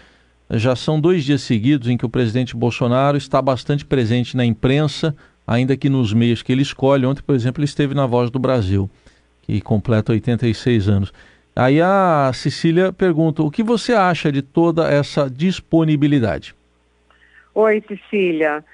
já 0.58 0.76
são 0.76 1.00
dois 1.00 1.24
dias 1.24 1.42
seguidos 1.42 1.88
em 1.88 1.96
que 1.96 2.04
o 2.04 2.08
presidente 2.08 2.54
Bolsonaro 2.54 3.16
está 3.16 3.40
bastante 3.40 3.84
presente 3.84 4.36
na 4.36 4.44
imprensa, 4.44 5.14
ainda 5.46 5.76
que 5.76 5.88
nos 5.88 6.12
meios 6.12 6.42
que 6.42 6.52
ele 6.52 6.62
escolhe. 6.62 7.06
Ontem, 7.06 7.22
por 7.22 7.34
exemplo, 7.34 7.60
ele 7.60 7.66
esteve 7.66 7.94
na 7.94 8.06
Voz 8.06 8.30
do 8.30 8.38
Brasil. 8.38 8.90
que 9.42 9.60
completa 9.60 10.12
86 10.12 10.88
anos. 10.88 11.12
Aí 11.54 11.80
a 11.80 12.30
Cecília 12.32 12.92
pergunta: 12.92 13.42
o 13.42 13.50
que 13.50 13.62
você 13.62 13.92
acha 13.92 14.30
de 14.30 14.40
toda 14.40 14.88
essa 14.90 15.28
disponibilidade? 15.28 16.54
Oi, 17.54 17.82
Cecília. 17.86 18.64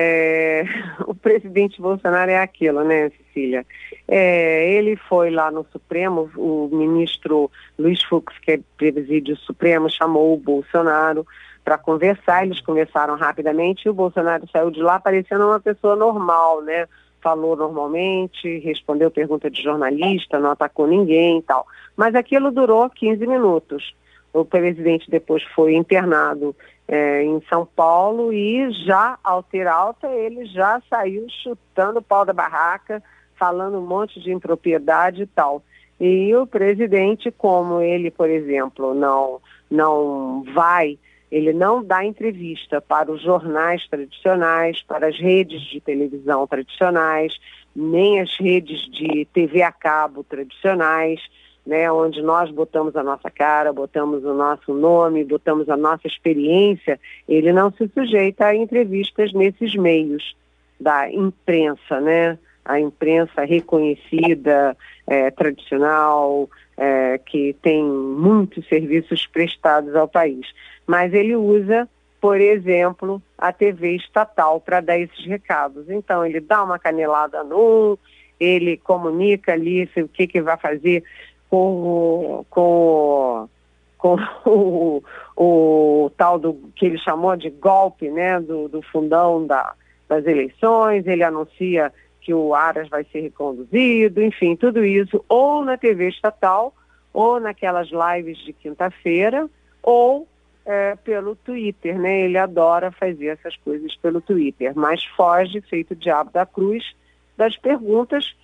É, 0.00 0.62
o 1.08 1.14
presidente 1.14 1.82
Bolsonaro 1.82 2.30
é 2.30 2.38
aquilo, 2.38 2.84
né, 2.84 3.10
Cecília? 3.10 3.66
É, 4.06 4.72
ele 4.72 4.94
foi 4.94 5.28
lá 5.28 5.50
no 5.50 5.66
Supremo, 5.72 6.30
o 6.36 6.68
ministro 6.70 7.50
Luiz 7.76 8.00
Fux, 8.04 8.32
que 8.38 8.60
preside 8.76 9.32
o 9.32 9.36
Supremo, 9.36 9.90
chamou 9.90 10.32
o 10.32 10.38
Bolsonaro 10.38 11.26
para 11.64 11.76
conversar, 11.76 12.46
eles 12.46 12.60
conversaram 12.60 13.16
rapidamente 13.16 13.86
e 13.86 13.90
o 13.90 13.94
Bolsonaro 13.94 14.48
saiu 14.52 14.70
de 14.70 14.80
lá 14.80 15.00
parecendo 15.00 15.48
uma 15.48 15.58
pessoa 15.58 15.96
normal, 15.96 16.62
né? 16.62 16.86
Falou 17.20 17.56
normalmente, 17.56 18.60
respondeu 18.60 19.10
pergunta 19.10 19.50
de 19.50 19.60
jornalista, 19.60 20.38
não 20.38 20.52
atacou 20.52 20.86
ninguém 20.86 21.40
e 21.40 21.42
tal. 21.42 21.66
Mas 21.96 22.14
aquilo 22.14 22.52
durou 22.52 22.88
15 22.88 23.26
minutos. 23.26 23.92
O 24.32 24.44
presidente 24.44 25.10
depois 25.10 25.42
foi 25.54 25.74
internado 25.74 26.54
é, 26.88 27.22
em 27.22 27.40
São 27.50 27.66
Paulo 27.66 28.32
e 28.32 28.72
já, 28.86 29.18
ao 29.22 29.42
ter 29.42 29.66
alta, 29.66 30.08
ele 30.08 30.46
já 30.46 30.80
saiu 30.88 31.26
chutando 31.42 31.98
o 31.98 32.02
pau 32.02 32.24
da 32.24 32.32
barraca, 32.32 33.02
falando 33.36 33.78
um 33.78 33.86
monte 33.86 34.18
de 34.18 34.32
impropriedade 34.32 35.22
e 35.22 35.26
tal. 35.26 35.62
E 36.00 36.34
o 36.34 36.46
presidente, 36.46 37.30
como 37.30 37.82
ele, 37.82 38.10
por 38.10 38.30
exemplo, 38.30 38.94
não, 38.94 39.40
não 39.70 40.42
vai, 40.54 40.98
ele 41.30 41.52
não 41.52 41.84
dá 41.84 42.04
entrevista 42.04 42.80
para 42.80 43.12
os 43.12 43.20
jornais 43.20 43.86
tradicionais, 43.88 44.82
para 44.82 45.08
as 45.08 45.18
redes 45.18 45.60
de 45.62 45.80
televisão 45.80 46.46
tradicionais, 46.46 47.36
nem 47.76 48.20
as 48.20 48.34
redes 48.38 48.80
de 48.90 49.26
TV 49.26 49.62
a 49.62 49.70
cabo 49.70 50.24
tradicionais 50.24 51.20
né, 51.66 51.90
onde 51.92 52.22
nós 52.22 52.50
botamos 52.50 52.96
a 52.96 53.02
nossa 53.02 53.30
cara, 53.30 53.72
botamos 53.72 54.24
o 54.24 54.32
nosso 54.32 54.72
nome, 54.72 55.24
botamos 55.24 55.68
a 55.68 55.76
nossa 55.76 56.06
experiência, 56.06 56.98
ele 57.28 57.52
não 57.52 57.70
se 57.70 57.88
sujeita 57.88 58.46
a 58.46 58.54
entrevistas 58.54 59.32
nesses 59.32 59.74
meios 59.74 60.36
da 60.80 61.10
imprensa, 61.10 62.00
né? 62.00 62.38
A 62.64 62.78
imprensa 62.78 63.44
reconhecida, 63.44 64.76
é, 65.06 65.30
tradicional, 65.30 66.48
é, 66.76 67.18
que 67.18 67.54
tem 67.62 67.82
muitos 67.82 68.66
serviços 68.68 69.26
prestados 69.26 69.94
ao 69.94 70.06
país. 70.06 70.46
Mas 70.86 71.12
ele 71.14 71.34
usa, 71.34 71.88
por 72.20 72.40
exemplo, 72.40 73.22
a 73.36 73.52
TV 73.52 73.96
estatal 73.96 74.60
para 74.60 74.80
dar 74.80 74.98
esses 74.98 75.24
recados. 75.24 75.88
Então, 75.88 76.24
ele 76.24 76.40
dá 76.40 76.62
uma 76.62 76.78
canelada 76.78 77.42
no 77.42 77.98
ele 78.38 78.76
comunica 78.76 79.52
ali 79.52 79.88
o 79.96 80.08
que, 80.08 80.26
que 80.26 80.40
vai 80.40 80.56
fazer 80.56 81.02
com, 81.48 82.44
com, 82.50 83.48
com 83.96 84.16
o, 84.46 85.02
o, 85.36 86.10
tal 86.16 86.38
do 86.38 86.54
que 86.74 86.86
ele 86.86 86.98
chamou 86.98 87.36
de 87.36 87.50
golpe 87.50 88.10
né, 88.10 88.40
do, 88.40 88.68
do 88.68 88.82
fundão 88.82 89.46
da, 89.46 89.74
das 90.08 90.26
eleições, 90.26 91.06
ele 91.06 91.22
anuncia 91.22 91.92
que 92.20 92.34
o 92.34 92.54
Aras 92.54 92.88
vai 92.88 93.04
ser 93.04 93.20
reconduzido, 93.20 94.22
enfim, 94.22 94.54
tudo 94.54 94.84
isso 94.84 95.24
ou 95.28 95.64
na 95.64 95.76
TV 95.76 96.08
estatal, 96.08 96.74
ou 97.12 97.40
naquelas 97.40 97.88
lives 97.88 98.38
de 98.38 98.52
quinta-feira, 98.52 99.48
ou 99.82 100.28
é, 100.66 100.94
pelo 100.96 101.34
Twitter, 101.34 101.98
né? 101.98 102.20
Ele 102.20 102.36
adora 102.36 102.92
fazer 102.92 103.28
essas 103.28 103.56
coisas 103.56 103.96
pelo 103.96 104.20
Twitter, 104.20 104.72
mas 104.76 105.02
foge, 105.16 105.62
feito 105.62 105.96
diabo 105.96 106.30
da 106.30 106.44
cruz, 106.44 106.94
das 107.36 107.56
perguntas 107.56 108.36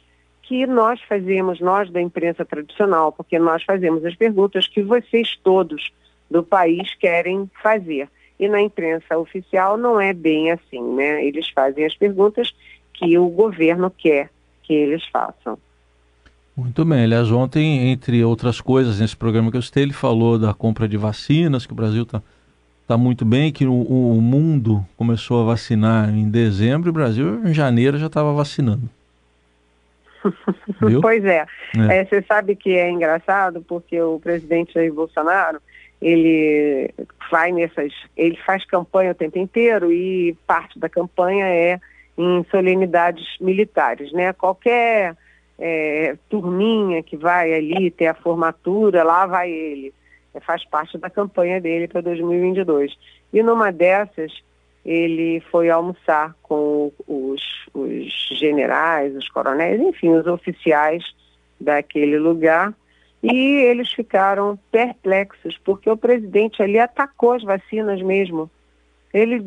que 0.46 0.66
nós 0.66 1.00
fazemos, 1.08 1.60
nós 1.60 1.90
da 1.90 2.00
imprensa 2.00 2.44
tradicional, 2.44 3.12
porque 3.12 3.38
nós 3.38 3.62
fazemos 3.62 4.04
as 4.04 4.14
perguntas 4.14 4.66
que 4.66 4.82
vocês 4.82 5.38
todos 5.42 5.90
do 6.30 6.42
país 6.42 6.94
querem 6.94 7.50
fazer. 7.62 8.08
E 8.38 8.48
na 8.48 8.60
imprensa 8.60 9.16
oficial 9.16 9.76
não 9.76 10.00
é 10.00 10.12
bem 10.12 10.50
assim, 10.50 10.82
né? 10.94 11.24
Eles 11.24 11.48
fazem 11.48 11.84
as 11.84 11.94
perguntas 11.94 12.54
que 12.92 13.16
o 13.18 13.28
governo 13.28 13.90
quer 13.90 14.30
que 14.62 14.72
eles 14.72 15.04
façam. 15.06 15.58
Muito 16.56 16.84
bem. 16.84 17.04
Aliás, 17.04 17.30
ontem, 17.30 17.90
entre 17.90 18.24
outras 18.24 18.60
coisas, 18.60 19.00
nesse 19.00 19.16
programa 19.16 19.50
que 19.50 19.56
eu 19.56 19.62
citei, 19.62 19.82
ele 19.82 19.92
falou 19.92 20.38
da 20.38 20.54
compra 20.54 20.88
de 20.88 20.96
vacinas, 20.96 21.66
que 21.66 21.72
o 21.72 21.76
Brasil 21.76 22.02
está 22.02 22.22
tá 22.86 22.96
muito 22.96 23.24
bem, 23.24 23.52
que 23.52 23.66
o, 23.66 23.72
o 23.72 24.20
mundo 24.20 24.84
começou 24.96 25.42
a 25.42 25.44
vacinar 25.44 26.14
em 26.14 26.28
dezembro 26.28 26.88
e 26.88 26.90
o 26.90 26.92
Brasil 26.92 27.46
em 27.46 27.52
janeiro 27.52 27.98
já 27.98 28.06
estava 28.06 28.32
vacinando. 28.32 28.88
pois 31.00 31.24
é. 31.24 31.46
é. 31.90 31.98
é. 31.98 32.04
Você 32.04 32.22
sabe 32.22 32.56
que 32.56 32.76
é 32.76 32.90
engraçado 32.90 33.62
porque 33.62 34.00
o 34.00 34.18
presidente 34.20 34.74
Jair 34.74 34.92
Bolsonaro, 34.92 35.60
ele 36.00 36.92
vai 37.30 37.52
nessas, 37.52 37.92
ele 38.16 38.36
faz 38.44 38.64
campanha 38.66 39.12
o 39.12 39.14
tempo 39.14 39.38
inteiro 39.38 39.92
e 39.92 40.36
parte 40.46 40.78
da 40.78 40.88
campanha 40.88 41.46
é 41.46 41.80
em 42.16 42.44
solenidades 42.50 43.26
militares, 43.40 44.12
né? 44.12 44.32
Qualquer 44.32 45.16
é, 45.58 46.16
turminha 46.28 47.02
que 47.02 47.16
vai 47.16 47.52
ali 47.52 47.90
ter 47.90 48.06
a 48.06 48.14
formatura, 48.14 49.02
lá 49.02 49.26
vai 49.26 49.50
ele. 49.50 49.92
É, 50.34 50.40
faz 50.40 50.64
parte 50.64 50.98
da 50.98 51.10
campanha 51.10 51.60
dele 51.60 51.88
para 51.88 52.00
2022. 52.00 52.92
E 53.32 53.42
numa 53.42 53.72
dessas, 53.72 54.32
ele 54.84 55.40
foi 55.50 55.70
almoçar 55.70 56.34
com 56.42 56.92
os, 57.08 57.42
os 57.72 58.28
generais, 58.38 59.16
os 59.16 59.28
coronéis, 59.28 59.80
enfim, 59.80 60.10
os 60.10 60.26
oficiais 60.26 61.02
daquele 61.58 62.18
lugar. 62.18 62.74
E 63.22 63.32
eles 63.62 63.90
ficaram 63.90 64.58
perplexos, 64.70 65.58
porque 65.64 65.88
o 65.88 65.96
presidente 65.96 66.62
ali 66.62 66.78
atacou 66.78 67.32
as 67.32 67.42
vacinas 67.42 68.02
mesmo. 68.02 68.50
Ele, 69.14 69.42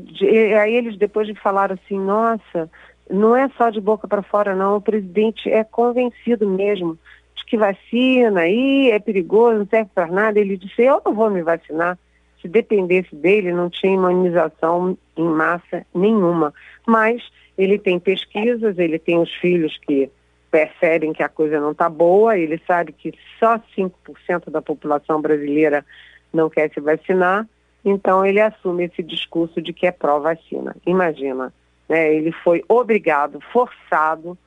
aí 0.60 0.74
eles 0.74 0.98
depois 0.98 1.28
de 1.28 1.36
falaram 1.36 1.76
assim, 1.76 2.00
nossa, 2.00 2.72
não 3.08 3.36
é 3.36 3.48
só 3.50 3.70
de 3.70 3.80
boca 3.80 4.08
para 4.08 4.24
fora 4.24 4.56
não, 4.56 4.78
o 4.78 4.82
presidente 4.82 5.52
é 5.52 5.64
convencido 5.64 6.48
mesmo 6.48 6.98
de 7.36 7.46
que 7.46 7.58
vacina 7.58 8.42
aí 8.42 8.90
é 8.90 8.98
perigoso, 8.98 9.60
não 9.60 9.68
serve 9.68 9.92
para 9.94 10.08
nada. 10.08 10.40
Ele 10.40 10.58
disse, 10.58 10.82
eu 10.82 11.00
não 11.06 11.14
vou 11.14 11.30
me 11.30 11.44
vacinar 11.44 12.00
se 12.42 12.48
dependesse 12.48 13.16
dele, 13.16 13.52
não 13.52 13.70
tinha 13.70 13.94
imunização 13.94 14.98
em 15.16 15.28
massa 15.28 15.86
nenhuma. 15.94 16.54
Mas 16.86 17.22
ele 17.58 17.80
tem 17.80 18.00
pesquisas, 18.00 18.78
ele 18.78 19.00
tem 19.00 19.20
os 19.20 19.34
filhos 19.36 19.78
que 19.86 20.10
percebem 20.52 21.14
que 21.14 21.24
a 21.24 21.30
coisa 21.30 21.60
não 21.60 21.72
está 21.72 21.90
boa, 21.90 22.38
ele 22.38 22.62
sabe 22.66 22.92
que 22.94 23.14
só 23.40 23.60
5% 23.78 24.50
da 24.50 24.62
população 24.62 25.22
brasileira 25.22 25.86
não 26.34 26.50
quer 26.50 26.72
se 26.72 26.80
vacinar, 26.80 27.48
então 27.84 28.26
ele 28.26 28.40
assume 28.40 28.86
esse 28.86 29.04
discurso 29.04 29.62
de 29.62 29.74
que 29.74 29.88
é 29.88 29.92
pró-vacina. 29.92 30.76
Imagina, 30.86 31.54
né? 31.88 32.14
ele 32.14 32.32
foi 32.32 32.64
obrigado, 32.68 33.40
forçado 33.52 34.38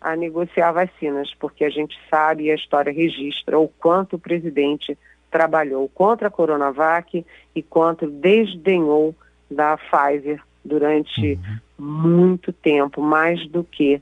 a 0.00 0.14
negociar 0.14 0.72
vacinas, 0.72 1.34
porque 1.38 1.64
a 1.64 1.70
gente 1.70 1.98
sabe 2.08 2.44
e 2.44 2.50
a 2.50 2.54
história 2.54 2.92
registra 2.92 3.58
o 3.58 3.68
quanto 3.68 4.16
o 4.16 4.18
presidente 4.18 4.96
trabalhou 5.30 5.88
contra 5.88 6.28
a 6.28 6.30
Coronavac 6.30 7.24
e 7.54 7.62
quanto 7.62 8.06
desdenhou 8.06 9.14
da 9.50 9.76
Pfizer 9.76 10.40
durante 10.64 11.38
uhum. 11.78 12.06
muito 12.06 12.52
tempo, 12.52 13.00
mais 13.00 13.46
do 13.48 13.64
que 13.64 14.00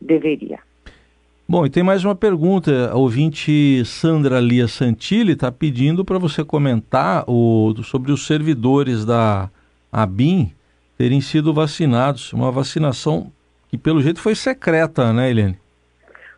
deveria. 0.00 0.58
Bom, 1.48 1.66
e 1.66 1.70
tem 1.70 1.82
mais 1.82 2.04
uma 2.04 2.14
pergunta. 2.14 2.90
A 2.90 2.94
ouvinte 2.94 3.84
Sandra 3.84 4.38
Lia 4.38 4.68
Santilli 4.68 5.32
está 5.32 5.50
pedindo 5.50 6.04
para 6.04 6.16
você 6.16 6.44
comentar 6.44 7.24
o, 7.26 7.74
sobre 7.82 8.12
os 8.12 8.24
servidores 8.24 9.04
da 9.04 9.50
ABIN 9.90 10.52
terem 10.96 11.20
sido 11.20 11.52
vacinados. 11.52 12.32
Uma 12.32 12.52
vacinação 12.52 13.32
que, 13.68 13.76
pelo 13.76 14.00
jeito, 14.00 14.20
foi 14.20 14.36
secreta, 14.36 15.12
né, 15.12 15.28
Helene? 15.28 15.58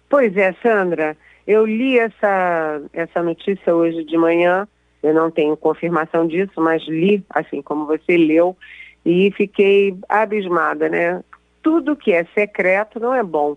Pois 0.08 0.34
é, 0.36 0.54
Sandra. 0.62 1.16
Eu 1.46 1.66
li 1.66 1.98
essa, 1.98 2.82
essa 2.92 3.22
notícia 3.22 3.74
hoje 3.74 4.04
de 4.04 4.16
manhã, 4.16 4.66
eu 5.02 5.12
não 5.12 5.30
tenho 5.30 5.56
confirmação 5.56 6.26
disso, 6.26 6.60
mas 6.60 6.82
li, 6.86 7.24
assim 7.30 7.60
como 7.60 7.86
você 7.86 8.16
leu, 8.16 8.56
e 9.04 9.32
fiquei 9.32 9.96
abismada, 10.08 10.88
né? 10.88 11.22
Tudo 11.62 11.96
que 11.96 12.12
é 12.12 12.24
secreto 12.34 13.00
não 13.00 13.14
é 13.14 13.22
bom. 13.22 13.56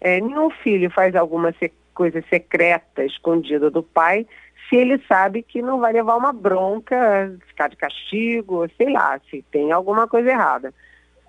É, 0.00 0.20
nenhum 0.20 0.50
filho 0.50 0.90
faz 0.90 1.14
alguma 1.14 1.52
se 1.52 1.72
coisa 1.94 2.22
secreta, 2.28 3.04
escondida 3.04 3.70
do 3.70 3.82
pai, 3.82 4.26
se 4.68 4.76
ele 4.76 4.98
sabe 5.06 5.42
que 5.42 5.60
não 5.60 5.78
vai 5.78 5.92
levar 5.92 6.16
uma 6.16 6.32
bronca, 6.32 7.34
ficar 7.46 7.68
de 7.68 7.76
castigo, 7.76 8.66
sei 8.76 8.90
lá, 8.90 9.20
se 9.30 9.44
tem 9.50 9.70
alguma 9.70 10.08
coisa 10.08 10.30
errada. 10.30 10.72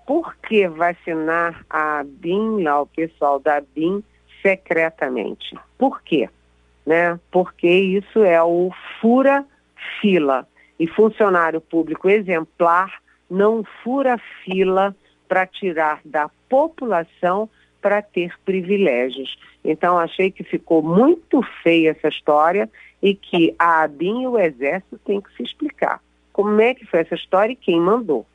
Por 0.06 0.34
que 0.36 0.66
vacinar 0.66 1.64
a 1.68 2.02
BIM, 2.04 2.62
lá, 2.62 2.80
o 2.80 2.86
pessoal 2.86 3.38
da 3.38 3.60
BIM, 3.60 4.02
secretamente. 4.44 5.56
Por 5.78 6.02
quê? 6.02 6.28
Né? 6.84 7.18
Porque 7.30 7.68
isso 7.68 8.22
é 8.22 8.42
o 8.42 8.70
fura-fila. 9.00 10.46
E 10.78 10.86
funcionário 10.86 11.60
público 11.60 12.10
exemplar 12.10 13.00
não 13.30 13.64
fura 13.82 14.18
fila 14.44 14.94
para 15.28 15.46
tirar 15.46 16.00
da 16.04 16.28
população 16.48 17.48
para 17.80 18.02
ter 18.02 18.32
privilégios. 18.44 19.38
Então, 19.64 19.98
achei 19.98 20.30
que 20.30 20.44
ficou 20.44 20.82
muito 20.82 21.42
feia 21.62 21.90
essa 21.90 22.08
história 22.08 22.68
e 23.02 23.14
que 23.14 23.54
a 23.58 23.82
ABIN 23.82 24.22
e 24.22 24.26
o 24.26 24.38
Exército 24.38 24.98
têm 25.04 25.20
que 25.20 25.34
se 25.36 25.42
explicar. 25.42 26.00
Como 26.32 26.60
é 26.60 26.74
que 26.74 26.86
foi 26.86 27.00
essa 27.00 27.14
história 27.14 27.52
e 27.52 27.56
quem 27.56 27.80
mandou? 27.80 28.26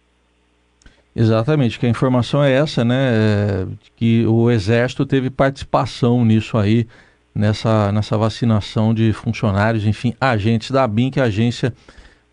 Exatamente, 1.20 1.78
que 1.78 1.86
a 1.86 1.90
informação 1.90 2.42
é 2.42 2.54
essa, 2.54 2.86
né? 2.86 3.12
É, 3.12 3.68
que 3.98 4.26
o 4.26 4.50
Exército 4.50 5.06
teve 5.06 5.30
participação 5.30 6.24
nisso 6.24 6.58
aí, 6.58 6.88
nessa, 7.36 7.92
nessa 7.92 8.18
vacinação 8.18 8.94
de 8.94 9.12
funcionários, 9.12 9.86
enfim, 9.86 10.14
agentes 10.22 10.72
da 10.72 10.86
ABIN, 10.86 11.12
que 11.12 11.20
é 11.20 11.24
a 11.24 11.26
Agência 11.26 11.74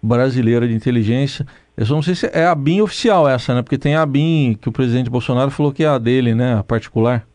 Brasileira 0.01 0.69
de 0.69 0.75
Inteligência. 0.75 1.45
Eu 1.77 1.85
só 1.85 1.95
não 1.97 2.03
sei 2.03 2.15
se 2.15 2.31
é 2.33 2.47
a 2.47 2.55
BIM 2.55 2.81
oficial 2.81 3.29
essa, 3.29 3.57
né? 3.57 3.61
Porque 3.61 3.77
tem 3.77 3.97
a 3.97 4.07
BIM 4.07 4.55
que 4.55 4.69
o 4.69 4.73
presidente 4.73 5.11
Bolsonaro 5.11 5.51
falou 5.51 5.73
que 5.73 5.83
é 5.83 5.89
a 5.89 5.99
dele, 5.99 6.33
né? 6.33 6.55
A 6.61 6.63
particular. 6.63 7.27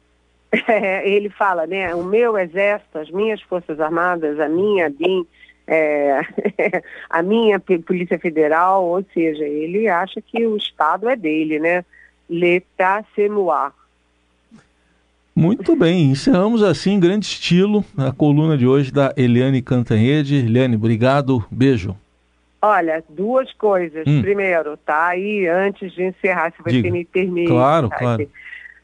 É, 0.67 1.09
ele 1.09 1.29
fala, 1.29 1.67
né? 1.67 1.93
O 1.95 2.03
meu 2.03 2.37
exército, 2.37 2.97
as 2.97 3.11
minhas 3.11 3.41
forças 3.41 3.77
armadas, 3.79 4.39
a 4.39 4.47
minha 4.47 4.89
BIM, 4.89 5.25
é, 5.67 6.21
a 7.09 7.21
minha 7.21 7.59
Polícia 7.59 8.19
Federal, 8.19 8.85
ou 8.85 9.05
seja, 9.13 9.43
ele 9.43 9.87
acha 9.87 10.21
que 10.21 10.45
o 10.45 10.57
Estado 10.57 11.09
é 11.09 11.15
dele, 11.15 11.59
né? 11.59 11.85
L'État 12.29 13.03
c'est 13.15 13.29
moi. 13.29 13.71
Muito 15.35 15.75
bem, 15.75 16.11
encerramos 16.11 16.61
assim 16.61 16.91
em 16.91 16.99
grande 16.99 17.25
estilo 17.25 17.83
a 17.97 18.11
coluna 18.11 18.57
de 18.57 18.67
hoje 18.67 18.91
da 18.91 19.13
Eliane 19.15 19.61
Cantanhede. 19.61 20.35
Eliane, 20.35 20.75
obrigado, 20.75 21.43
beijo. 21.49 21.95
Olha, 22.61 23.03
duas 23.09 23.51
coisas. 23.53 24.05
Hum. 24.05 24.21
Primeiro, 24.21 24.77
tá 24.77 25.07
aí, 25.07 25.47
antes 25.47 25.93
de 25.93 26.03
encerrar, 26.03 26.51
se 26.51 26.61
você 26.61 26.81
Diga. 26.81 26.91
me 26.91 27.03
permite. 27.03 27.47
Claro, 27.47 27.89
tá, 27.89 27.97
claro. 27.97 28.29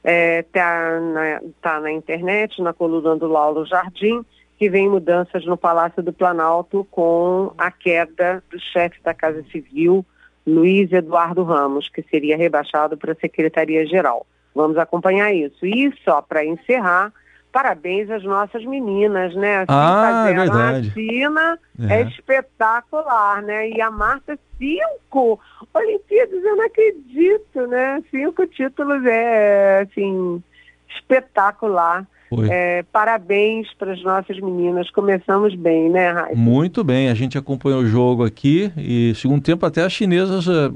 É, 0.04 0.42
tá, 0.52 1.00
na, 1.00 1.42
tá 1.62 1.80
na 1.80 1.92
internet, 1.92 2.62
na 2.62 2.74
coluna 2.74 3.16
do 3.18 3.28
Laulo 3.28 3.66
Jardim, 3.66 4.26
que 4.58 4.70
vem 4.70 4.90
mudanças 4.90 5.46
no 5.46 5.56
Palácio 5.56 6.02
do 6.02 6.12
Planalto 6.12 6.86
com 6.90 7.54
a 7.58 7.70
queda 7.70 8.44
do 8.50 8.60
chefe 8.60 9.00
da 9.04 9.14
Casa 9.14 9.44
Civil, 9.52 10.06
Luiz 10.46 10.92
Eduardo 10.92 11.44
Ramos, 11.44 11.90
que 11.90 12.02
seria 12.04 12.38
rebaixado 12.38 12.98
para 12.98 13.12
a 13.12 13.16
Secretaria-Geral. 13.16 14.26
Vamos 14.56 14.78
acompanhar 14.78 15.32
isso. 15.32 15.66
E 15.66 15.94
só 16.04 16.22
para 16.22 16.44
encerrar, 16.44 17.14
parabéns 17.52 18.10
às 18.10 18.24
nossas 18.24 18.66
meninas, 18.66 19.36
né? 19.36 19.58
Assim, 19.58 19.66
ah, 19.70 20.26
é 20.30 20.34
verdade. 20.34 20.88
A 20.88 20.92
China 20.94 21.60
é. 21.88 22.02
é. 22.02 22.02
espetacular, 22.04 23.44
né? 23.44 23.70
E 23.70 23.80
a 23.80 23.92
Marta, 23.92 24.40
cinco 24.58 25.40
Olimpíadas, 25.74 26.44
eu 26.44 26.56
não 26.56 26.66
acredito, 26.66 27.68
né? 27.68 28.04
Cinco 28.10 28.48
títulos 28.48 29.06
é, 29.06 29.82
assim, 29.82 30.42
espetacular. 30.90 32.08
É, 32.50 32.84
parabéns 32.92 33.74
para 33.74 33.94
as 33.94 34.04
nossas 34.04 34.40
meninas. 34.40 34.90
Começamos 34.92 35.56
bem, 35.56 35.90
né, 35.90 36.12
Raíssa? 36.12 36.36
Muito 36.36 36.84
bem. 36.84 37.10
A 37.10 37.14
gente 37.14 37.38
acompanhou 37.38 37.82
o 37.82 37.86
jogo 37.86 38.26
aqui 38.26 38.72
e, 38.78 39.14
segundo 39.16 39.42
tempo, 39.42 39.66
até 39.66 39.84
as 39.84 39.94
chinesas 39.94 40.48
uh, 40.48 40.74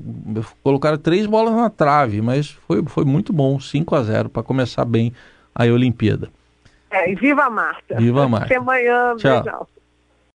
colocaram 0.64 0.98
três 0.98 1.26
bolas 1.26 1.54
na 1.54 1.70
trave, 1.70 2.22
mas 2.22 2.52
foi, 2.68 2.84
foi 2.86 3.04
muito 3.04 3.34
bom 3.34 3.60
5 3.60 3.96
a 3.96 4.04
0 4.04 4.30
para 4.30 4.44
começar 4.44 4.86
bem 4.86 5.14
a 5.54 5.66
Olimpíada. 5.66 6.30
É, 6.90 7.12
e 7.12 7.16
viva 7.16 7.44
a 7.44 7.50
Marta. 7.50 7.96
Viva 7.98 8.24
a 8.24 8.28
Marta. 8.28 8.46
Até 8.46 8.56
amanhã. 8.58 9.16
Tchau. 9.18 9.44
Beijão. 9.44 9.68